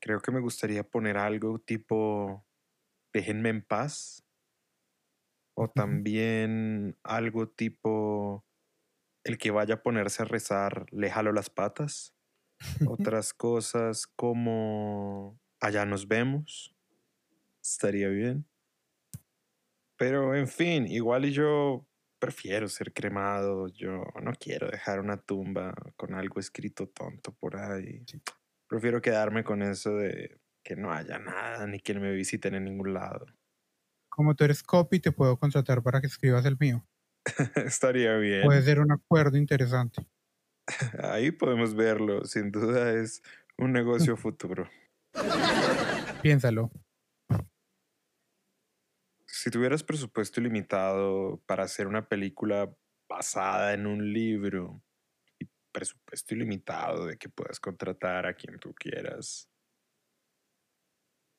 [0.00, 2.46] Creo que me gustaría poner algo tipo
[3.12, 4.26] déjenme en paz.
[5.54, 8.46] O también algo tipo
[9.24, 12.14] el que vaya a ponerse a rezar, le jalo las patas.
[12.88, 16.74] Otras cosas como allá nos vemos.
[17.62, 18.46] Estaría bien.
[19.96, 21.86] Pero en fin, igual y yo
[22.18, 23.68] prefiero ser cremado.
[23.68, 28.04] Yo no quiero dejar una tumba con algo escrito tonto por ahí.
[28.68, 32.94] Prefiero quedarme con eso de que no haya nada ni que me visiten en ningún
[32.94, 33.26] lado.
[34.08, 36.86] Como tú eres copy, te puedo contratar para que escribas el mío.
[37.66, 38.42] Estaría bien.
[38.44, 40.06] Puede ser un acuerdo interesante.
[41.02, 42.24] Ahí podemos verlo.
[42.24, 43.22] Sin duda es
[43.58, 44.68] un negocio futuro.
[46.22, 46.70] Piénsalo
[49.42, 52.72] si tuvieras presupuesto ilimitado para hacer una película
[53.08, 54.84] basada en un libro
[55.40, 59.50] y presupuesto ilimitado de que puedas contratar a quien tú quieras,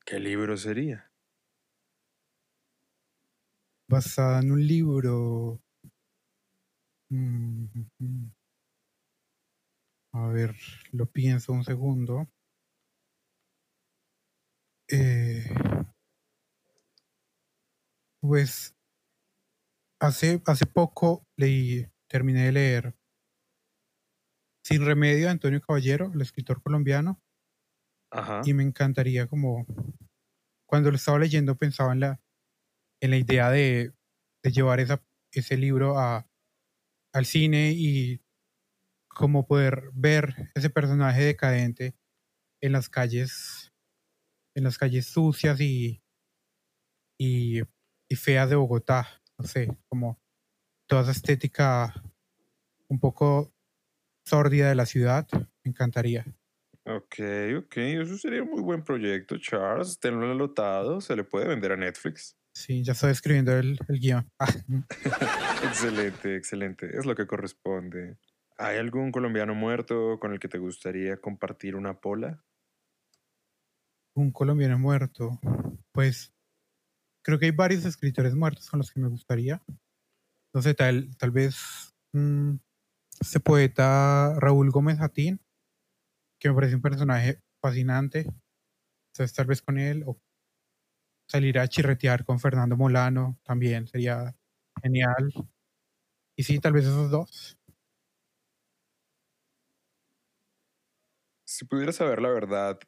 [0.05, 1.13] ¿qué libro sería?
[3.87, 5.62] Basada en un libro.
[7.13, 8.31] Mm, mm, mm.
[10.13, 10.55] A ver,
[10.91, 12.27] lo pienso un segundo.
[14.89, 15.43] Eh,
[18.21, 18.73] pues
[19.99, 22.95] hace, hace poco leí, terminé de leer
[24.65, 27.21] Sin Remedio de Antonio Caballero, el escritor colombiano.
[28.45, 29.65] Y me encantaría como
[30.65, 32.21] cuando lo estaba leyendo pensaba en la,
[33.01, 33.93] en la idea de,
[34.43, 36.27] de llevar esa, ese libro a,
[37.13, 38.21] al cine y
[39.07, 41.95] como poder ver ese personaje decadente
[42.61, 43.73] en las calles,
[44.55, 46.01] en las calles sucias y,
[47.19, 47.61] y
[48.13, 49.07] y feas de Bogotá.
[49.39, 50.21] No sé, como
[50.87, 51.93] toda esa estética
[52.87, 53.51] un poco
[54.25, 55.27] sórdida de la ciudad.
[55.63, 56.25] Me encantaría.
[56.85, 57.15] Ok,
[57.57, 57.77] ok.
[57.77, 59.99] Eso sería un muy buen proyecto, Charles.
[59.99, 61.01] Tenlo anotado.
[61.01, 62.37] Se le puede vender a Netflix.
[62.53, 64.29] Sí, ya estoy escribiendo el, el guion.
[64.39, 64.47] Ah,
[65.63, 66.97] excelente, excelente.
[66.97, 68.17] Es lo que corresponde.
[68.57, 72.45] ¿Hay algún colombiano muerto con el que te gustaría compartir una pola?
[74.15, 75.39] Un colombiano muerto.
[75.91, 76.31] Pues
[77.23, 79.63] creo que hay varios escritores muertos con los que me gustaría.
[80.53, 82.55] No sé, tal, tal vez mm,
[83.19, 85.41] este poeta Raúl Gómez Jatín,
[86.39, 88.27] que me parece un personaje fascinante.
[89.11, 90.19] Entonces, tal vez con él, o
[91.27, 94.35] salir a chirretear con Fernando Molano también sería
[94.81, 95.33] genial.
[96.35, 97.57] Y sí, tal vez esos dos.
[101.45, 102.79] Si pudieras saber la verdad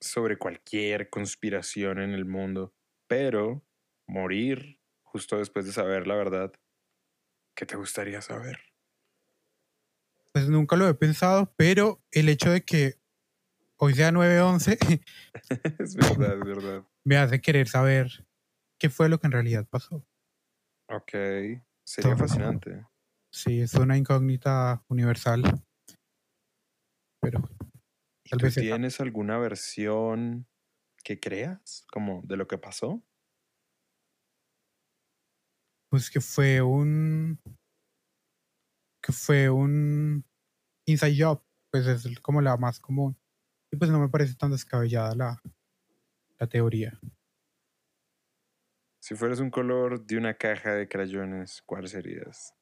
[0.00, 2.74] sobre cualquier conspiración en el mundo,
[3.06, 3.64] pero
[4.06, 6.52] morir justo después de saber la verdad,
[7.54, 8.60] ¿qué te gustaría saber?
[10.32, 12.98] Pues nunca lo he pensado, pero el hecho de que
[13.76, 14.78] hoy sea 9-11
[15.78, 16.84] es verdad, es verdad.
[17.06, 18.26] Me hace querer saber
[18.80, 20.04] qué fue lo que en realidad pasó.
[20.88, 21.12] Ok,
[21.84, 22.84] sería fascinante.
[23.32, 25.44] Sí, es una incógnita universal.
[27.20, 27.42] Pero
[28.28, 30.48] tal vez tienes alguna versión
[31.04, 33.00] que creas, como de lo que pasó.
[35.88, 37.40] Pues que fue un.
[39.00, 40.24] que fue un
[40.86, 43.16] inside job, pues es como la más común.
[43.70, 45.42] Y pues no me parece tan descabellada la,
[46.38, 46.98] la teoría.
[49.00, 52.54] Si fueras un color de una caja de crayones, ¿cuál serías?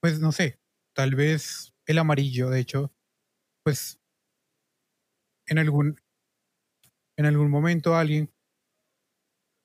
[0.00, 0.58] Pues no sé,
[0.94, 2.94] tal vez el amarillo, de hecho,
[3.62, 4.00] pues
[5.46, 5.96] en algún
[7.18, 8.32] en algún momento alguien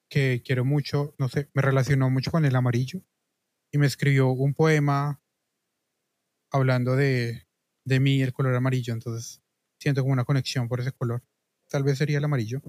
[0.09, 3.01] que quiero mucho, no sé, me relacionó mucho con el amarillo
[3.71, 5.21] y me escribió un poema
[6.51, 7.47] hablando de,
[7.85, 9.41] de mí, el color amarillo, entonces
[9.79, 11.23] siento como una conexión por ese color.
[11.69, 12.61] Tal vez sería el amarillo.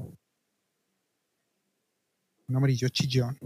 [2.49, 3.37] Un amarillo chillón.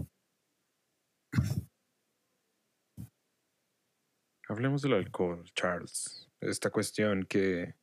[4.47, 6.29] Hablemos del alcohol, Charles.
[6.39, 7.75] Esta cuestión que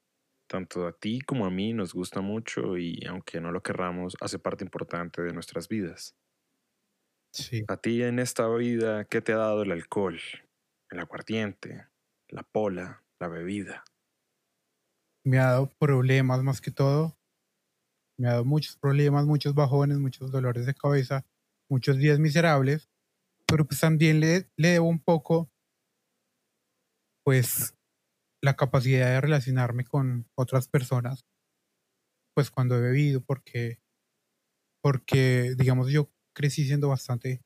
[0.48, 4.38] tanto a ti como a mí nos gusta mucho y aunque no lo querramos, hace
[4.38, 6.16] parte importante de nuestras vidas.
[7.32, 7.64] Sí.
[7.68, 10.20] A ti en esta vida, ¿qué te ha dado el alcohol?
[10.90, 11.88] El aguardiente,
[12.28, 13.84] la pola, la bebida.
[15.24, 17.17] Me ha dado problemas más que todo.
[18.18, 21.24] Me ha dado muchos problemas, muchos bajones, muchos dolores de cabeza,
[21.70, 22.88] muchos días miserables.
[23.46, 25.50] Pero pues también le, le debo un poco,
[27.24, 27.74] pues,
[28.42, 31.26] la capacidad de relacionarme con otras personas,
[32.34, 33.80] pues cuando he bebido, porque,
[34.82, 37.42] porque, digamos, yo crecí siendo bastante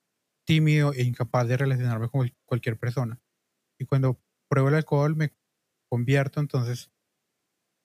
[0.46, 3.20] tímido e incapaz de relacionarme con cualquier persona.
[3.80, 5.34] Y cuando pruebo el alcohol me
[5.90, 6.90] convierto, entonces,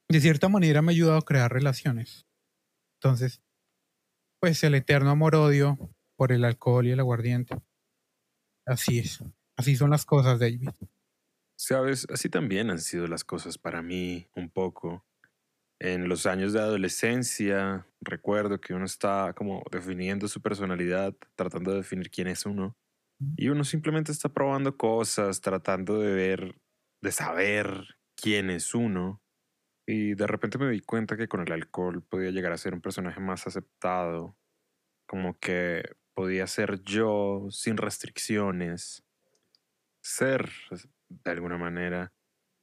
[0.09, 2.26] de cierta manera me ha ayudado a crear relaciones.
[3.01, 3.41] Entonces,
[4.39, 5.77] pues el eterno amor-odio
[6.15, 7.55] por el alcohol y el aguardiente.
[8.65, 9.23] Así es.
[9.55, 10.69] Así son las cosas, David.
[11.55, 15.05] Sabes, así también han sido las cosas para mí un poco.
[15.79, 21.77] En los años de adolescencia, recuerdo que uno está como definiendo su personalidad, tratando de
[21.77, 22.75] definir quién es uno.
[23.35, 26.61] Y uno simplemente está probando cosas, tratando de ver,
[27.01, 29.21] de saber quién es uno.
[29.87, 32.81] Y de repente me di cuenta que con el alcohol podía llegar a ser un
[32.81, 34.37] personaje más aceptado.
[35.07, 39.05] Como que podía ser yo sin restricciones.
[40.03, 40.49] Ser
[41.09, 42.13] de alguna manera.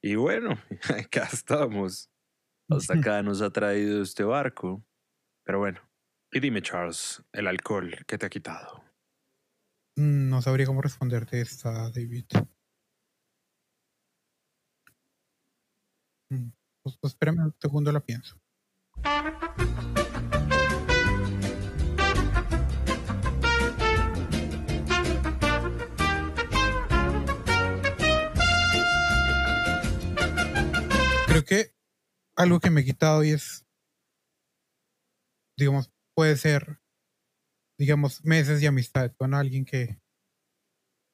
[0.02, 0.50] Y bueno,
[0.98, 2.10] acá estamos.
[2.68, 4.84] Hasta acá nos ha traído este barco.
[5.44, 5.80] Pero bueno,
[6.30, 8.84] y dime Charles, el alcohol, ¿qué te ha quitado?
[9.96, 12.26] Mm, No sabría cómo responderte esta, David.
[17.04, 18.40] Pues espérame un segundo, la pienso.
[31.26, 31.74] Creo que
[32.36, 33.66] algo que me he quitado y es,
[35.58, 36.80] digamos, puede ser,
[37.78, 40.00] digamos, meses de amistad con alguien que,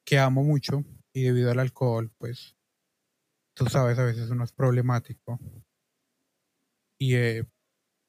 [0.06, 2.56] que amo mucho y debido al alcohol, pues,
[3.56, 5.40] tú sabes, a veces uno es problemático
[7.00, 7.44] y eh,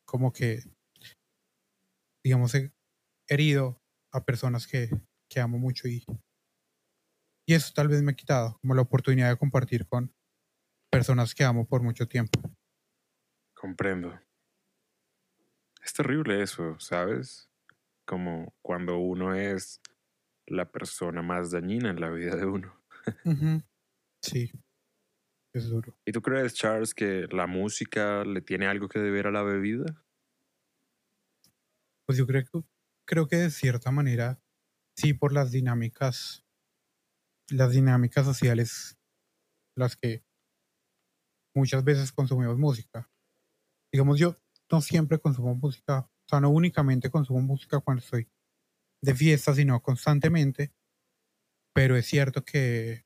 [0.06, 0.60] como que,
[2.23, 2.73] digamos, he
[3.27, 4.89] herido a personas que,
[5.30, 6.04] que amo mucho y,
[7.47, 10.13] y eso tal vez me ha quitado, como la oportunidad de compartir con
[10.91, 12.41] personas que amo por mucho tiempo.
[13.54, 14.19] Comprendo.
[15.82, 17.49] Es terrible eso, ¿sabes?
[18.06, 19.82] Como cuando uno es
[20.47, 22.84] la persona más dañina en la vida de uno.
[24.21, 24.51] Sí,
[25.54, 25.96] es duro.
[26.06, 30.04] ¿Y tú crees, Charles, que la música le tiene algo que deber a la bebida?
[32.06, 32.64] Pues yo creo que,
[33.06, 34.42] creo que de cierta manera,
[34.96, 36.44] sí, por las dinámicas,
[37.50, 38.98] las dinámicas sociales,
[39.76, 40.24] las que
[41.54, 43.10] muchas veces consumimos música.
[43.92, 44.36] Digamos, yo
[44.72, 48.30] no siempre consumo música, o sea, no únicamente consumo música cuando estoy
[49.02, 50.74] de fiesta, sino constantemente,
[51.74, 53.06] pero es cierto que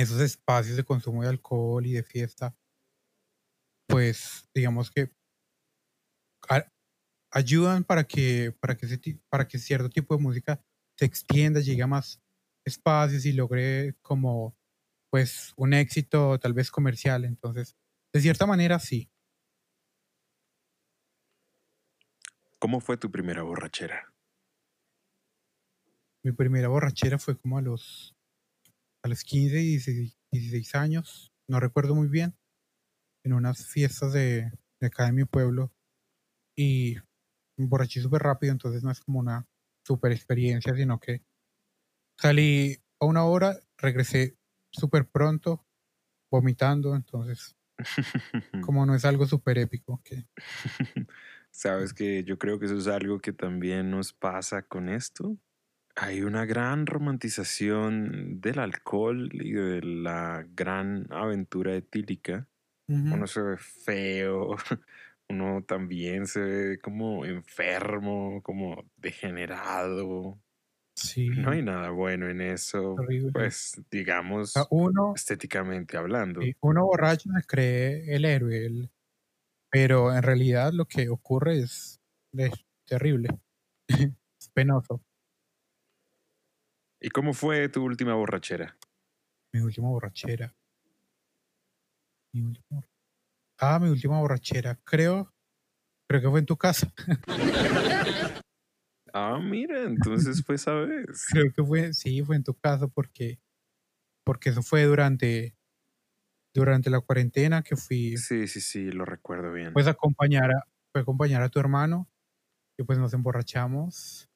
[0.00, 2.56] esos espacios de consumo de alcohol y de fiesta,
[3.86, 5.10] pues digamos que
[6.48, 6.66] a-
[7.32, 10.62] ayudan para que, para que, ese ti- para que cierto tipo de música
[10.98, 12.22] se extienda, llegue a más
[12.64, 14.56] espacios y logre como
[15.10, 17.24] pues un éxito tal vez comercial.
[17.24, 17.76] Entonces,
[18.14, 19.10] de cierta manera sí.
[22.60, 24.14] ¿Cómo fue tu primera borrachera?
[26.22, 28.14] Mi primera borrachera fue como a los
[29.02, 32.36] a los 15 y 16, 16 años, no recuerdo muy bien,
[33.24, 35.72] en unas fiestas de, de acá de mi pueblo
[36.56, 36.96] y
[37.56, 39.46] me emborraché súper rápido, entonces no es como una
[39.86, 41.22] super experiencia, sino que
[42.18, 44.36] salí a una hora, regresé
[44.70, 45.66] súper pronto,
[46.30, 47.56] vomitando, entonces
[48.64, 50.00] como no es algo súper épico.
[50.04, 50.26] Que,
[51.50, 55.36] Sabes que yo creo que eso es algo que también nos pasa con esto.
[55.96, 62.48] Hay una gran romantización del alcohol y de la gran aventura etílica.
[63.10, 64.56] Uno se ve feo,
[65.30, 70.40] uno también se ve como enfermo, como degenerado.
[70.94, 73.32] Sí, No hay nada bueno en eso, horrible.
[73.32, 76.54] pues digamos sea, uno, estéticamente hablando.
[76.60, 78.90] uno borracho se cree el héroe, el-
[79.70, 82.00] pero en realidad lo que ocurre es,
[82.34, 82.52] es
[82.86, 83.40] terrible, es
[84.54, 85.02] penoso.
[87.00, 88.76] ¿Y cómo fue tu última borrachera?
[89.54, 90.54] Mi última borrachera.
[92.34, 92.82] Mi última
[93.58, 94.78] Ah, mi última borrachera.
[94.84, 95.34] Creo,
[96.08, 96.92] creo que fue en tu casa.
[99.12, 101.26] Ah, mira, entonces fue esa vez.
[101.32, 103.40] Creo que fue, sí, fue en tu casa porque,
[104.24, 105.56] porque eso fue durante,
[106.54, 109.72] durante la cuarentena que fui, Sí, sí, sí, lo recuerdo bien.
[109.72, 112.08] pues acompañar a, fue acompañar a tu hermano
[112.78, 114.28] y pues nos emborrachamos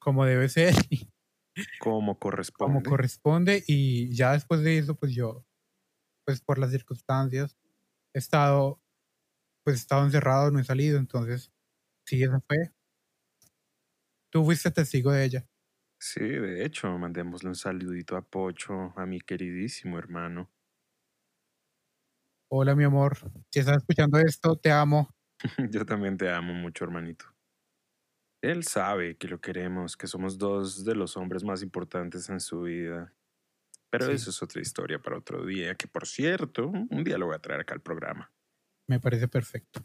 [0.00, 1.06] como debe ser y
[1.78, 2.74] Como corresponde.
[2.74, 5.46] como corresponde y ya después de eso pues yo,
[6.26, 7.56] pues por las circunstancias
[8.14, 8.82] he estado,
[9.64, 11.52] pues he estado encerrado, no he salido, entonces
[12.06, 12.72] sí, esa fue.
[14.32, 15.46] Tú fuiste testigo de ella.
[15.98, 20.50] Sí, de hecho, mandémosle un saludito a Pocho, a mi queridísimo hermano.
[22.52, 23.16] Hola, mi amor.
[23.50, 25.08] Si estás escuchando esto, te amo.
[25.70, 27.26] Yo también te amo mucho, hermanito.
[28.42, 32.62] Él sabe que lo queremos, que somos dos de los hombres más importantes en su
[32.62, 33.14] vida.
[33.90, 34.12] Pero Sí.
[34.12, 37.40] eso es otra historia para otro día, que por cierto, un día lo voy a
[37.40, 38.32] traer acá al programa.
[38.88, 39.84] Me parece perfecto.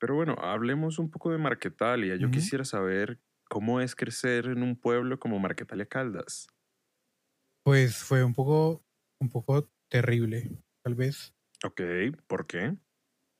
[0.00, 2.16] Pero bueno, hablemos un poco de Marquetalia.
[2.16, 6.46] Yo quisiera saber cómo es crecer en un pueblo como Marquetalia Caldas.
[7.64, 8.84] Pues fue un poco,
[9.20, 10.50] un poco terrible,
[10.84, 11.34] tal vez.
[11.64, 11.80] Ok,
[12.28, 12.76] ¿por qué?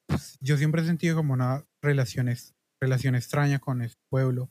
[0.08, 4.50] Pues, yo siempre he sentido como una relación, es- relación extraña con este pueblo.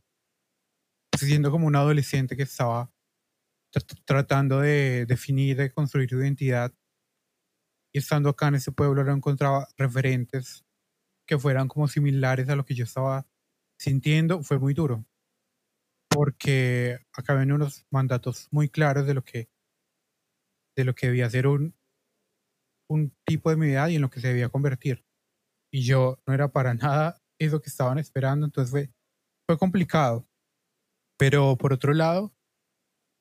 [1.17, 2.91] Siendo como un adolescente que estaba
[3.73, 6.73] tr- tratando de definir, de construir su identidad.
[7.93, 10.65] Y estando acá en ese pueblo no encontraba referentes
[11.27, 13.27] que fueran como similares a lo que yo estaba
[13.79, 14.43] sintiendo.
[14.43, 15.05] Fue muy duro.
[16.09, 19.49] Porque acá ven unos mandatos muy claros de lo que
[20.75, 21.75] de lo que debía ser un,
[22.89, 25.05] un tipo de mi vida y en lo que se debía convertir.
[25.71, 28.91] Y yo no era para nada eso que estaban esperando, entonces fue,
[29.45, 30.27] fue complicado.
[31.17, 32.33] Pero por otro lado,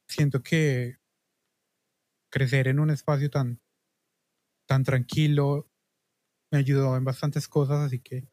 [0.09, 0.99] siento que
[2.31, 3.61] crecer en un espacio tan,
[4.67, 5.69] tan tranquilo
[6.51, 8.29] me ayudó en bastantes cosas, así que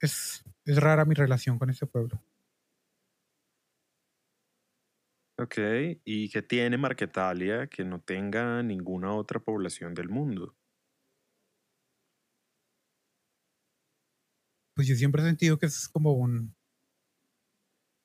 [0.00, 2.20] es, es rara mi relación con este pueblo.
[5.38, 5.56] Ok,
[6.04, 10.54] ¿y qué tiene Marquetalia que no tenga ninguna otra población del mundo?
[14.74, 16.54] Pues yo siempre he sentido que es como un,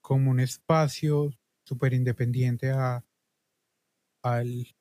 [0.02, 1.32] como un espacio
[1.64, 3.04] súper independiente a,
[4.24, 4.76] al,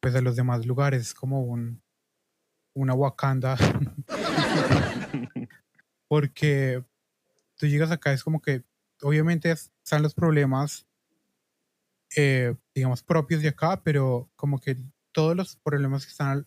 [0.00, 1.82] pues a los demás lugares, es como un,
[2.74, 3.56] una Wakanda,
[6.08, 6.84] porque
[7.56, 8.64] tú llegas acá, es como que
[9.02, 10.86] obviamente es- están los problemas,
[12.16, 14.76] eh, digamos, propios de acá, pero como que
[15.12, 16.46] todos los problemas que están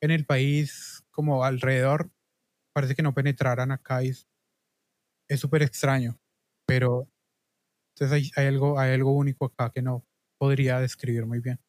[0.00, 2.10] en el país, como alrededor,
[2.76, 4.28] parece que no penetraran acá y es-
[5.40, 6.20] súper extraño,
[6.66, 7.08] pero
[7.94, 10.06] entonces hay, hay algo, hay algo único acá que no
[10.38, 11.60] podría describir muy bien.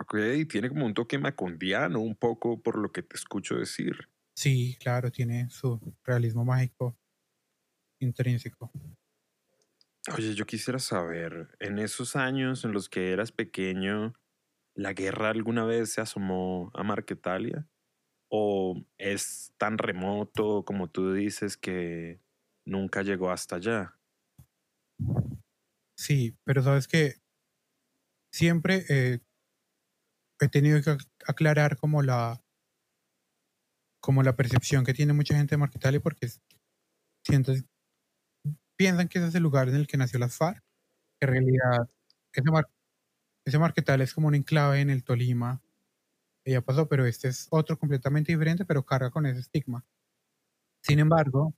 [0.00, 0.14] Ok,
[0.48, 4.08] tiene como un toque macondiano un poco por lo que te escucho decir.
[4.36, 6.96] Sí, claro, tiene su realismo mágico
[8.00, 8.70] intrínseco.
[10.16, 14.12] Oye, yo quisiera saber, en esos años en los que eras pequeño,
[14.74, 17.68] ¿la guerra alguna vez se asomó a Marquetalia?
[18.36, 22.20] ¿O es tan remoto como tú dices que
[22.64, 24.00] nunca llegó hasta allá?
[25.96, 27.14] Sí, pero sabes que
[28.30, 29.20] siempre eh,
[30.40, 32.40] he tenido que ac- aclarar como la
[34.00, 36.40] como la percepción que tiene mucha gente de Marquetalia porque es-
[37.24, 37.64] sientes,
[38.76, 40.62] piensan que ese es el lugar en el que nació las FARC.
[41.20, 41.90] En realidad,
[42.34, 42.66] ese, mar,
[43.46, 43.58] ese
[44.04, 45.63] es como un enclave en el Tolima.
[46.52, 49.84] Ya pasó, pero este es otro completamente diferente, pero carga con ese estigma.
[50.82, 51.54] Sin embargo,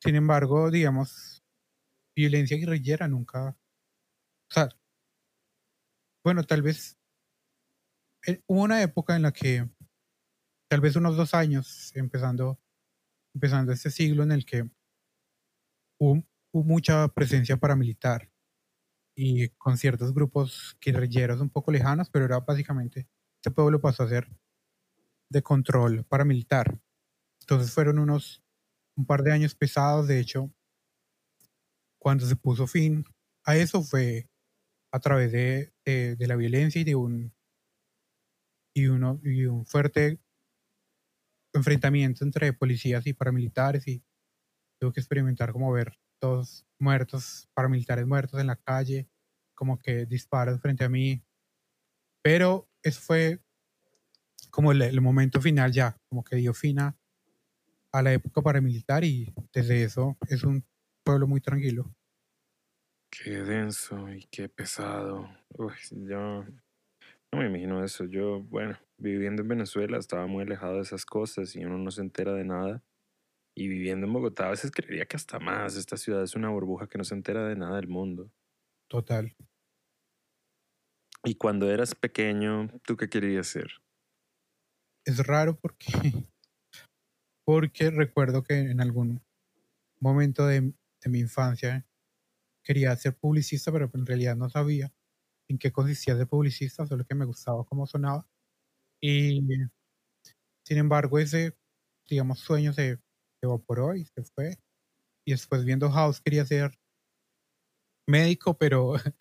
[0.00, 1.42] sin embargo, digamos,
[2.16, 3.56] violencia guerrillera nunca, o
[4.54, 4.68] sea,
[6.24, 6.96] bueno, tal vez
[8.26, 9.68] eh, hubo una época en la que,
[10.68, 12.58] tal vez unos dos años, empezando,
[13.34, 14.70] empezando este siglo en el que
[15.98, 16.22] hubo,
[16.52, 18.30] hubo mucha presencia paramilitar
[19.16, 23.08] y con ciertos grupos guerrilleros un poco lejanos, pero era básicamente,
[23.40, 24.28] este pueblo pasó a ser
[25.30, 26.78] de control paramilitar.
[27.40, 28.44] Entonces fueron unos
[28.96, 30.52] un par de años pesados, de hecho,
[31.98, 33.02] cuando se puso fin
[33.44, 34.28] a eso fue
[34.92, 37.32] a través de, de, la violencia y de un
[38.74, 40.20] y, uno, y un fuerte
[41.54, 44.04] enfrentamiento entre policías y paramilitares y
[44.78, 49.08] tuve que experimentar como ver todos muertos, paramilitares muertos en la calle,
[49.54, 51.24] como que disparos frente a mí.
[52.22, 53.40] Pero eso fue
[54.50, 56.96] como el, el momento final ya, como que dio fin a,
[57.92, 60.64] a la época paramilitar y desde eso es un
[61.04, 61.94] pueblo muy tranquilo.
[63.10, 65.28] Qué denso y qué pesado.
[65.50, 66.44] Uy, yo
[67.32, 68.04] no me imagino eso.
[68.04, 72.02] Yo, bueno, viviendo en Venezuela estaba muy alejado de esas cosas y uno no se
[72.02, 72.84] entera de nada.
[73.56, 75.76] Y viviendo en Bogotá a veces creería que hasta más.
[75.76, 78.32] Esta ciudad es una burbuja que no se entera de nada del mundo.
[78.88, 79.34] Total.
[81.24, 83.70] Y cuando eras pequeño, ¿tú qué querías ser?
[85.04, 85.86] Es raro porque,
[87.44, 89.22] porque recuerdo que en algún
[90.00, 90.60] momento de,
[91.02, 91.86] de mi infancia
[92.64, 94.92] quería ser publicista, pero en realidad no sabía
[95.48, 98.26] en qué consistía ser publicista, solo que me gustaba cómo sonaba.
[99.02, 99.40] Y
[100.64, 101.56] sin embargo, ese,
[102.08, 103.00] digamos, sueño se,
[103.42, 104.58] evaporó y se fue.
[105.26, 106.78] Y después viendo House quería ser
[108.06, 108.94] médico, pero,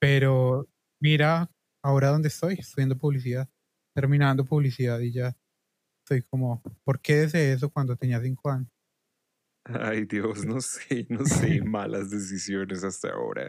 [0.00, 0.66] pero
[1.02, 1.50] mira
[1.84, 3.50] ahora dónde estoy, estudiando publicidad,
[3.94, 5.36] terminando publicidad y ya
[6.04, 8.68] estoy como, ¿por qué deseé eso cuando tenía cinco años?
[9.64, 13.48] Ay Dios, no sé, no sé, malas decisiones hasta ahora.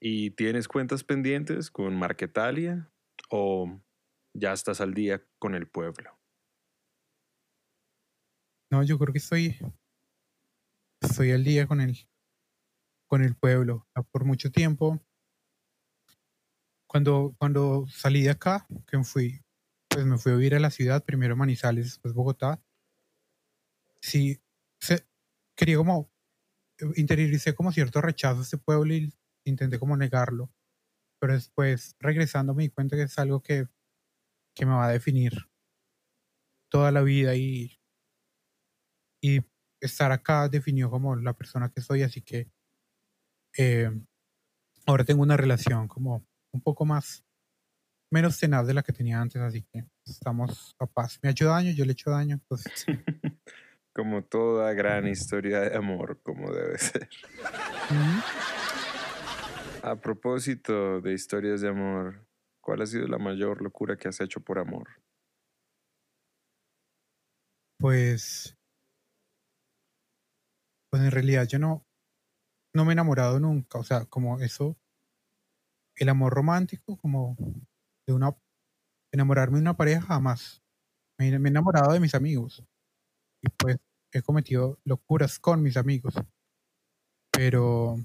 [0.00, 2.92] ¿Y tienes cuentas pendientes con Marquetalia
[3.30, 3.80] o
[4.32, 6.20] ya estás al día con el pueblo?
[8.70, 9.56] No, yo creo que estoy,
[11.02, 11.96] estoy al día con el,
[13.16, 13.88] con el pueblo.
[14.12, 15.00] Por mucho tiempo,
[16.86, 19.42] cuando, cuando salí de acá, que fui,
[19.88, 22.62] pues me fui a vivir a la ciudad, primero Manizales, después Bogotá.
[24.02, 24.38] Sí,
[24.80, 25.06] se,
[25.56, 26.10] quería como,
[26.96, 29.10] interioricé como cierto rechazo a este pueblo y
[29.44, 30.52] intenté como negarlo.
[31.18, 33.66] Pero después, regresando, me di cuenta que es algo que,
[34.54, 35.48] que me va a definir
[36.68, 37.80] toda la vida y,
[39.22, 39.40] y
[39.80, 42.54] estar acá definió como la persona que soy, así que
[43.56, 43.90] eh,
[44.86, 47.24] ahora tengo una relación como un poco más,
[48.10, 51.18] menos tenaz de la que tenía antes, así que estamos a paz.
[51.22, 52.86] Me ha hecho daño, yo le he hecho daño, entonces
[53.94, 57.08] Como toda gran historia de amor, como debe ser.
[59.82, 62.26] A propósito de historias de amor,
[62.60, 64.88] ¿cuál ha sido la mayor locura que has hecho por amor?
[67.78, 68.56] pues,
[70.90, 71.85] pues en realidad yo no,
[72.76, 74.76] no me he enamorado nunca, o sea, como eso,
[75.96, 77.36] el amor romántico, como
[78.06, 78.36] de una,
[79.12, 80.62] enamorarme de una pareja jamás.
[81.18, 82.62] Me, he enamorado de mis amigos
[83.42, 83.78] y pues
[84.12, 86.14] he cometido locuras con mis amigos,
[87.32, 87.96] pero,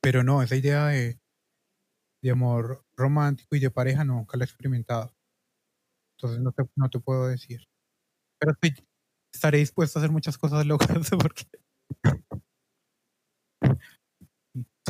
[0.00, 1.18] pero no, esa idea de,
[2.22, 5.14] de amor romántico y de pareja nunca la he experimentado.
[6.16, 7.66] Entonces no te, no te puedo decir.
[8.38, 8.52] Pero
[9.32, 10.88] estaré dispuesto a hacer muchas cosas locas
[11.18, 11.46] porque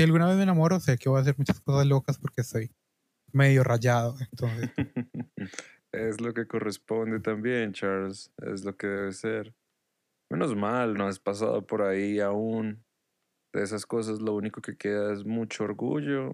[0.01, 2.71] si alguna vez me enamoro, sé que voy a hacer muchas cosas locas porque estoy
[3.35, 4.17] medio rayado.
[4.19, 4.71] Entonces,
[5.93, 8.33] es lo que corresponde también, Charles.
[8.39, 9.55] Es lo que debe ser.
[10.31, 12.83] Menos mal, no has pasado por ahí aún.
[13.53, 16.33] De esas cosas lo único que queda es mucho orgullo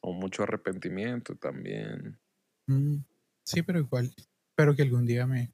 [0.00, 2.20] o mucho arrepentimiento también.
[2.68, 2.98] mm,
[3.44, 4.14] sí, pero igual,
[4.50, 5.52] espero que algún día me,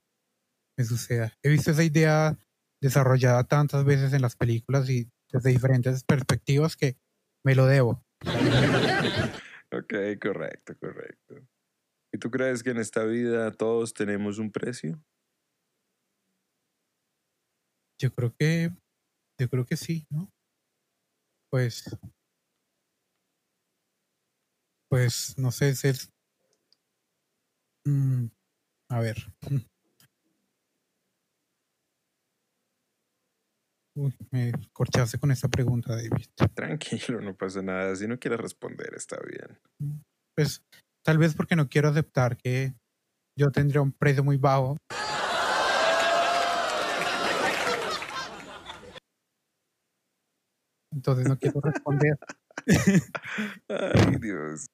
[0.77, 1.33] me suceda.
[1.43, 2.37] He visto esa idea
[2.83, 6.99] desarrollada tantas veces en las películas y desde diferentes perspectivas que
[7.45, 8.05] me lo debo.
[9.73, 11.35] Ok, correcto, correcto.
[12.13, 15.03] ¿Y tú crees que en esta vida todos tenemos un precio?
[17.99, 18.71] Yo creo que,
[19.39, 20.33] yo creo que sí, ¿no?
[21.51, 21.85] Pues,
[24.89, 25.97] pues, no sé, ser,
[27.85, 28.27] mm,
[28.91, 29.17] a ver.
[33.97, 36.27] Uy, me corchaste con esta pregunta, David.
[36.55, 37.95] Tranquilo, no pasa nada.
[37.95, 39.59] Si no quieres responder, está bien.
[40.37, 40.65] Pues,
[41.05, 42.75] tal vez porque no quiero aceptar que
[43.39, 44.77] yo tendría un precio muy bajo.
[50.93, 52.19] Entonces no quiero responder.
[53.69, 54.67] Ay, Dios.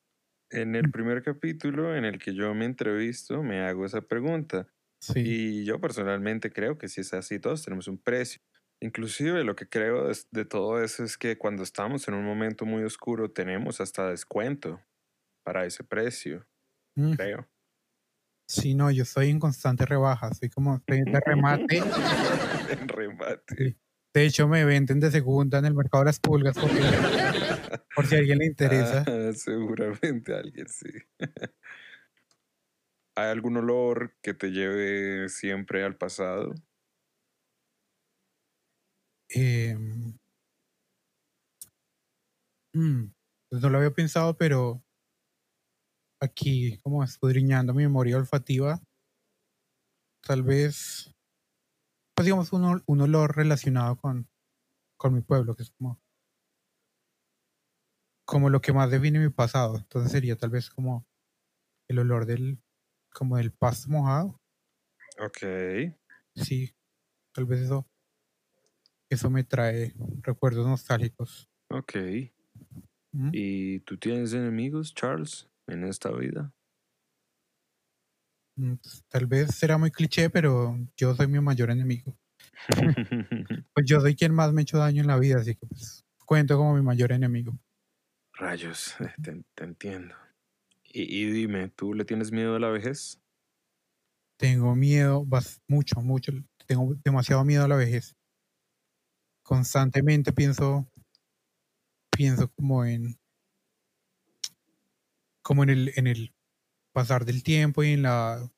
[0.51, 4.67] En el primer capítulo en el que yo me entrevisto, me hago esa pregunta.
[5.03, 8.41] Sí, Y yo personalmente creo que si es así, todos tenemos un precio.
[8.81, 12.65] Inclusive lo que creo de, de todo eso es que cuando estamos en un momento
[12.65, 14.81] muy oscuro tenemos hasta descuento
[15.45, 16.47] para ese precio,
[16.97, 17.49] mm, creo.
[18.49, 21.79] Sí, no, yo soy en constante rebaja, soy como estoy de remate.
[22.71, 23.77] En remate.
[24.13, 26.81] De hecho, me venden de segunda en el mercado de las pulgas porque,
[27.95, 29.05] por si a alguien le interesa.
[29.07, 30.91] Ah, seguramente alguien sí.
[33.17, 36.55] ¿Hay algún olor que te lleve siempre al pasado?
[39.35, 40.15] Em,
[42.75, 43.13] mm,
[43.49, 44.83] pues no lo había pensado, pero
[46.21, 48.81] aquí, como escudriñando mi memoria olfativa,
[50.23, 51.13] tal vez,
[52.15, 54.29] pues digamos, un, un olor relacionado con,
[54.97, 56.01] con mi pueblo, que es como,
[58.25, 59.79] como lo que más define mi pasado.
[59.79, 61.07] Entonces sería tal vez como
[61.89, 62.63] el olor del,
[63.13, 64.41] como del pasto mojado.
[65.19, 65.39] Ok.
[66.35, 66.75] Sí,
[67.35, 67.90] tal vez eso,
[69.11, 71.49] eso me trae recuerdos nostálgicos.
[71.71, 71.95] Ok.
[73.33, 76.55] ¿Y tú tienes enemigos, Charles, en esta vida?
[78.57, 82.17] Mm, pues, Tal vez será muy cliché, pero yo soy mi mayor enemigo.
[83.75, 86.05] Pues yo soy quien más me ha hecho daño en la vida, así que pues
[86.25, 87.59] cuento como mi mayor enemigo.
[88.33, 90.17] Rayos, eh, te, te entiendo.
[90.85, 93.21] Y, y dime, ¿tú le tienes miedo a la vejez?
[94.39, 96.33] Tengo miedo, bas- mucho, mucho,
[96.67, 98.17] tengo demasiado miedo a la vejez.
[99.51, 100.89] Constantemente pienso,
[102.17, 103.19] pienso como en,
[105.43, 106.33] como en el, en el
[106.93, 108.49] pasar del tiempo y en la,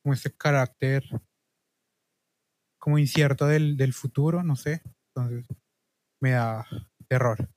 [0.00, 1.02] como ese carácter
[2.78, 4.82] como incierto del, del futuro, no sé.
[5.08, 5.46] Entonces
[6.20, 6.64] me da
[7.08, 7.50] terror.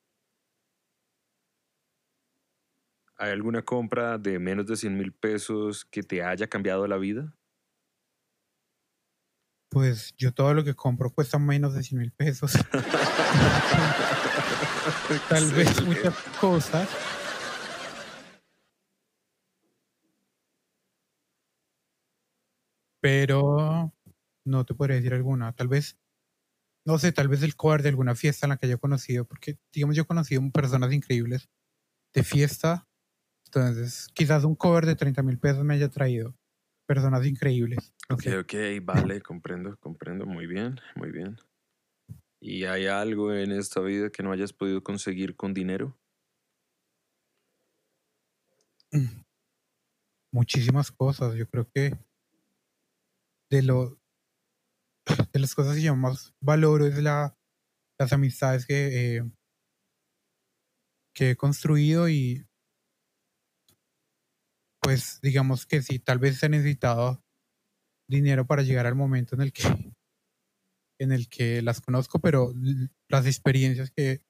[3.18, 7.38] ¿Hay alguna compra de menos de 100 mil pesos que te haya cambiado la vida?
[9.78, 12.53] Pues yo todo lo que compro cuesta menos de 100 mil pesos.
[15.30, 16.89] Tal vez muchas cosas.
[22.99, 23.93] Pero
[24.45, 25.53] no te podría decir alguna.
[25.53, 25.95] Tal vez,
[26.88, 29.25] no sé, tal vez el cover de alguna fiesta en la que haya conocido.
[29.25, 31.49] Porque, digamos, yo he conocido personas increíbles
[32.15, 32.88] de fiesta.
[33.45, 36.36] Entonces, quizás un cover de 30 mil pesos me haya traído
[36.88, 37.93] personas increíbles.
[38.09, 41.38] Ok, ok, vale, comprendo, comprendo, muy bien, muy bien.
[42.39, 45.97] ¿Y hay algo en esta vida que no hayas podido conseguir con dinero?
[48.93, 49.23] Mm.
[50.31, 51.35] muchísimas cosas.
[51.35, 51.97] Yo creo que
[53.49, 53.97] de lo
[55.33, 57.38] de las cosas que yo más valoro es la,
[57.99, 59.23] las amistades que, eh,
[61.13, 62.47] que he construido y
[64.88, 67.21] pues digamos que sí, tal vez he necesitado
[68.09, 69.63] dinero para llegar al momento en el que
[70.97, 72.53] en el que las conozco, pero
[73.09, 74.21] las experiencias que,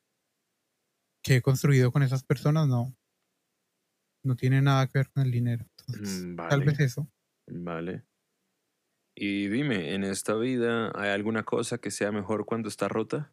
[1.24, 2.98] que he construido con esas personas no,
[4.26, 5.68] no tienen nada que ver con el dinero.
[5.88, 7.08] Entonces, Mm, tal vez eso.
[7.48, 8.04] vale.
[9.16, 13.32] Y dime, ¿en esta vida hay alguna cosa que sea mejor cuando está rota?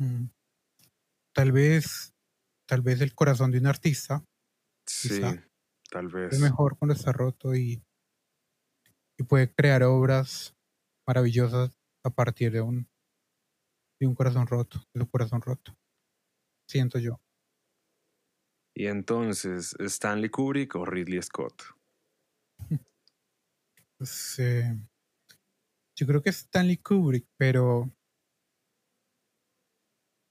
[0.00, 0.26] Mm.
[1.34, 2.14] Tal vez,
[2.66, 4.24] tal vez el corazón de un artista
[4.86, 5.48] Sí, Quizá.
[5.90, 6.32] tal vez.
[6.34, 7.82] es mejor cuando está roto y,
[9.18, 10.56] y puede crear obras
[11.06, 12.88] maravillosas a partir de un,
[14.00, 15.76] de un corazón roto, de un corazón roto.
[16.68, 17.20] Siento yo.
[18.76, 21.62] Y entonces, ¿Stanley Kubrick o Ridley Scott?
[23.98, 24.76] Pues, eh,
[25.98, 27.90] yo creo que es Stanley Kubrick, pero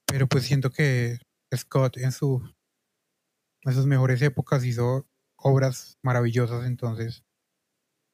[0.06, 1.18] pero pues siento que
[1.54, 2.55] Scott en su
[3.74, 5.08] sus mejores épocas hizo
[5.38, 7.24] obras maravillosas, entonces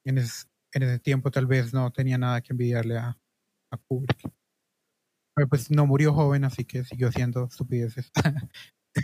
[0.06, 3.20] en, es- en ese tiempo tal vez no tenía nada que envidiarle a,
[3.72, 4.32] a Kubrick.
[5.36, 8.12] Pero pues no murió joven, así que siguió haciendo estupideces.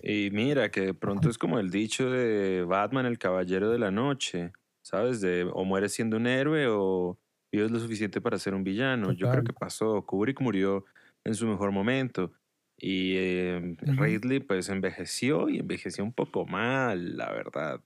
[0.01, 3.91] Y mira, que de pronto es como el dicho de Batman, el caballero de la
[3.91, 4.51] noche,
[4.83, 5.21] ¿sabes?
[5.21, 7.19] De o mueres siendo un héroe o
[7.51, 9.11] vives lo suficiente para ser un villano.
[9.13, 10.05] Yo creo que pasó.
[10.05, 10.85] Kubrick murió
[11.23, 12.33] en su mejor momento.
[12.77, 13.95] Y eh, Ujú.
[13.97, 17.81] Ridley pues envejeció y envejeció un poco mal, la verdad.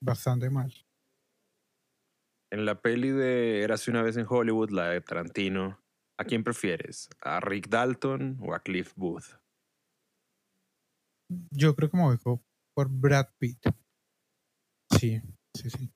[0.00, 0.72] Bastante mal.
[2.52, 5.80] En la peli de Érase una vez en Hollywood, la de Tarantino,
[6.18, 7.08] ¿a quién prefieres?
[7.20, 9.40] ¿A Rick Dalton o a Cliff Booth?
[11.52, 12.18] Yo creo que me voy
[12.74, 13.58] por Brad Pitt.
[14.98, 15.20] Sí,
[15.54, 15.90] sí, sí.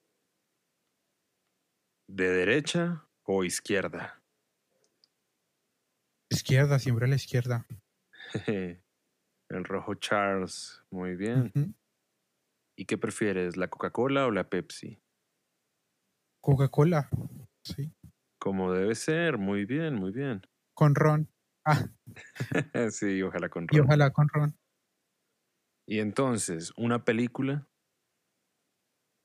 [2.08, 4.23] ¿De derecha o izquierda?
[6.34, 7.66] Izquierda, siempre a la izquierda.
[9.50, 11.52] El rojo Charles, muy bien.
[12.76, 15.00] ¿Y qué prefieres, la Coca-Cola o la Pepsi?
[16.42, 17.08] Coca-Cola.
[17.62, 17.92] Sí.
[18.40, 20.42] Como debe ser, muy bien, muy bien.
[20.74, 21.30] Con ron.
[21.66, 21.86] Ah,
[22.90, 23.86] sí, ojalá con y ron.
[23.86, 24.58] ojalá con ron.
[25.86, 27.68] Y entonces, una película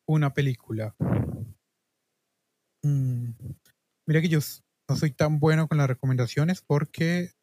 [0.10, 0.96] una película.
[2.84, 3.30] Mm,
[4.08, 4.40] Mira que yo
[4.90, 7.34] no soy tan bueno con las recomendaciones porque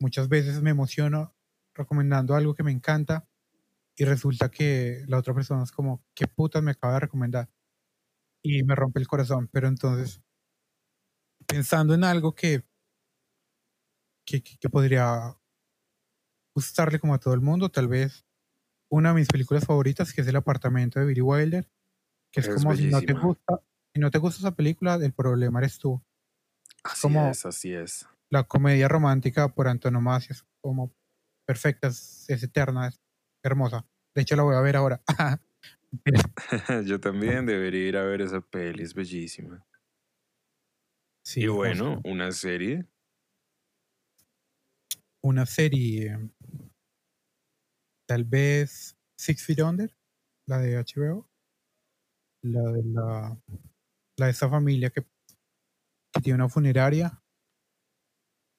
[0.00, 1.36] muchas veces me emociono
[1.74, 3.28] recomendando algo que me encanta
[3.96, 7.50] y resulta que la otra persona es como, ¿qué putas me acaba de recomendar?
[8.42, 9.48] Y me rompe el corazón.
[9.52, 10.22] Pero entonces,
[11.46, 12.64] pensando en algo que,
[14.24, 15.36] que, que- podría
[16.54, 18.26] gustarle como a todo el mundo, tal vez
[18.90, 21.70] una de mis películas favoritas, que es El apartamento de Billy Wilder,
[22.32, 23.60] que es, Es como si no te gusta,
[23.94, 26.02] si no te gusta esa película, el problema eres tú.
[26.84, 28.06] Así como- es, así es.
[28.30, 30.94] La comedia romántica por antonomasia es como
[31.46, 33.00] perfecta, es, es eterna, es
[33.44, 33.86] hermosa.
[34.14, 35.02] De hecho, la voy a ver ahora.
[36.86, 39.66] Yo también debería ir a ver esa peli, es bellísima.
[41.24, 41.56] Sí, y justo.
[41.56, 42.86] bueno, una serie.
[45.24, 46.18] una serie,
[48.08, 49.94] tal vez Six Feet Under,
[50.48, 51.28] la de HBO,
[52.42, 53.40] la de la,
[54.16, 55.06] la de esa familia que
[56.30, 57.22] una funeraria.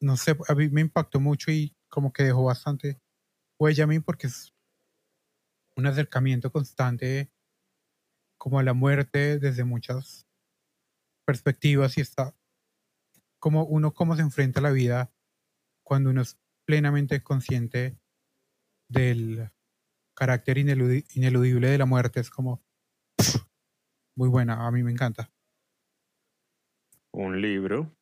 [0.01, 2.99] No sé, a mí me impactó mucho y como que dejó bastante
[3.59, 4.53] huella a porque es
[5.77, 7.31] un acercamiento constante
[8.37, 10.27] como a la muerte desde muchas
[11.25, 12.35] perspectivas y está
[13.39, 15.13] como uno cómo se enfrenta a la vida
[15.83, 17.99] cuando uno es plenamente consciente
[18.89, 19.51] del
[20.15, 22.63] carácter ineludi- ineludible de la muerte es como
[24.15, 25.32] muy buena, a mí me encanta.
[27.13, 27.95] Un libro.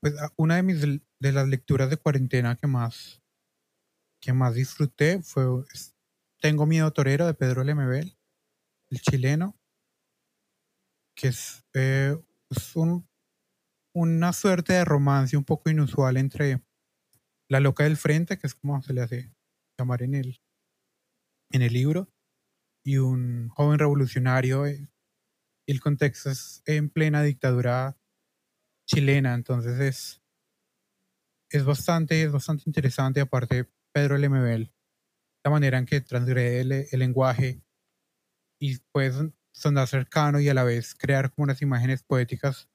[0.00, 3.22] Pues a- una de mis de las lecturas de cuarentena que más
[4.20, 5.44] que más disfruté fue
[6.40, 8.16] Tengo miedo torero de Pedro Lemebel,
[8.90, 9.58] el chileno,
[11.14, 12.16] que es, eh,
[12.50, 13.08] es un-
[13.94, 16.62] una suerte de romance un poco inusual entre
[17.48, 19.34] la loca del frente, que es como se le hace
[19.78, 20.40] llamar en el,
[21.52, 22.12] en el libro,
[22.84, 24.66] y un joven revolucionario.
[24.66, 24.89] eh,
[25.66, 27.98] el contexto es en plena dictadura
[28.86, 30.22] chilena, entonces es,
[31.50, 33.20] es bastante, es bastante interesante.
[33.20, 34.72] Aparte, Pedro Lemebel,
[35.44, 37.62] la manera en que transgrede el, el lenguaje
[38.60, 42.68] y puede son- sonar cercano y a la vez crear como unas imágenes poéticas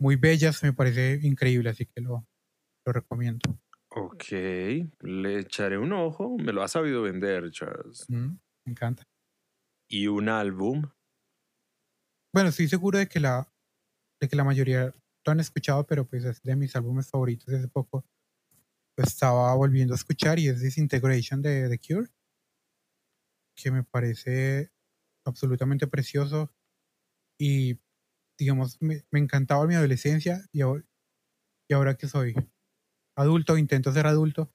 [0.00, 2.26] muy bellas, me parece increíble, así que lo,
[2.86, 3.58] lo recomiendo.
[3.90, 4.24] Ok,
[5.00, 6.36] le echaré un ojo.
[6.38, 8.04] Me lo ha sabido vender, Charles.
[8.08, 9.02] Mm, me encanta.
[9.88, 10.90] Y un álbum.
[12.38, 13.52] Bueno, estoy seguro de que la
[14.20, 14.94] de que la mayoría
[15.26, 17.52] lo han escuchado, pero pues es de mis álbumes favoritos.
[17.52, 18.06] Hace poco
[18.96, 22.08] estaba volviendo a escuchar y es Disintegration de The Cure,
[23.56, 24.70] que me parece
[25.26, 26.54] absolutamente precioso
[27.40, 27.80] y
[28.38, 30.84] digamos me, me encantaba en mi adolescencia y ahora,
[31.68, 32.36] y ahora que soy
[33.16, 34.52] adulto, intento ser adulto,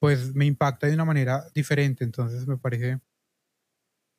[0.00, 3.00] pues me impacta de una manera diferente, entonces me parece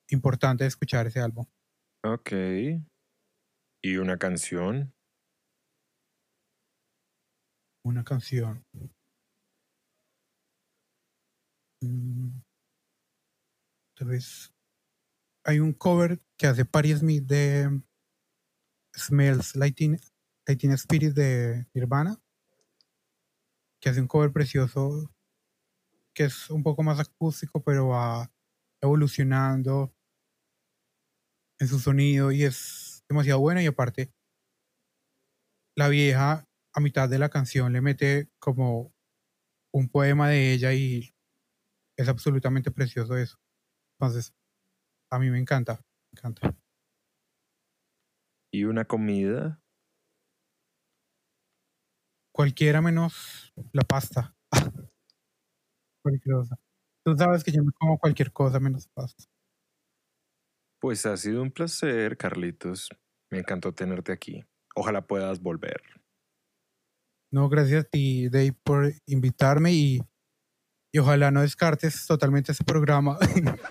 [0.10, 1.46] importante escuchar ese álbum.
[2.14, 2.32] Ok.
[3.84, 4.94] Y una canción.
[7.84, 8.66] una canción.
[11.82, 12.42] Mm,
[13.96, 14.54] Tal vez
[15.44, 17.82] hay un cover que hace Patti Smith de
[18.96, 22.22] Smells Like Teen Spirit de Nirvana,
[23.82, 25.12] que hace un cover precioso
[26.14, 28.32] que es un poco más acústico, pero va
[28.82, 29.97] evolucionando
[31.60, 34.12] en su sonido y es demasiado bueno y aparte
[35.78, 36.44] la vieja
[36.74, 38.94] a mitad de la canción le mete como
[39.74, 41.14] un poema de ella y
[41.98, 43.38] es absolutamente precioso eso.
[44.00, 44.34] Entonces,
[45.12, 45.82] a mí me encanta,
[46.12, 46.58] me encanta.
[48.52, 49.62] Y una comida.
[52.34, 54.36] Cualquiera menos la pasta.
[56.04, 56.60] Cualquier cosa.
[57.04, 59.24] Tú sabes que yo me como cualquier cosa menos pasta.
[60.80, 62.90] Pues ha sido un placer, Carlitos.
[63.32, 64.44] Me encantó tenerte aquí.
[64.76, 65.82] Ojalá puedas volver.
[67.32, 70.00] No, gracias a ti, Dave, por invitarme y,
[70.94, 73.18] y ojalá no descartes totalmente ese programa.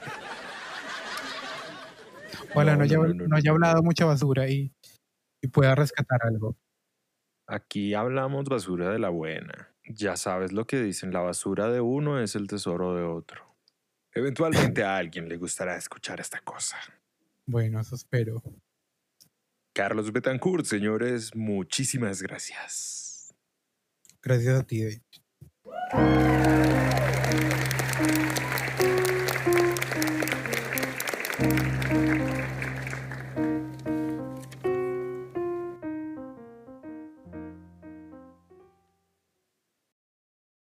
[2.50, 4.72] ojalá no, No, haya, no, no, no, no haya hablado mucha basura y,
[5.42, 6.56] y pueda rescatar algo.
[7.48, 9.72] Aquí hablamos basura de la buena.
[9.84, 13.56] Ya sabes lo que dicen, la basura de uno es el tesoro de otro.
[14.12, 16.76] Eventualmente a alguien le gustará escuchar esta cosa.
[17.46, 18.42] Bueno, eso espero.
[19.72, 23.34] Carlos Betancourt, señores, muchísimas gracias.
[24.22, 25.02] Gracias a ti, Dave.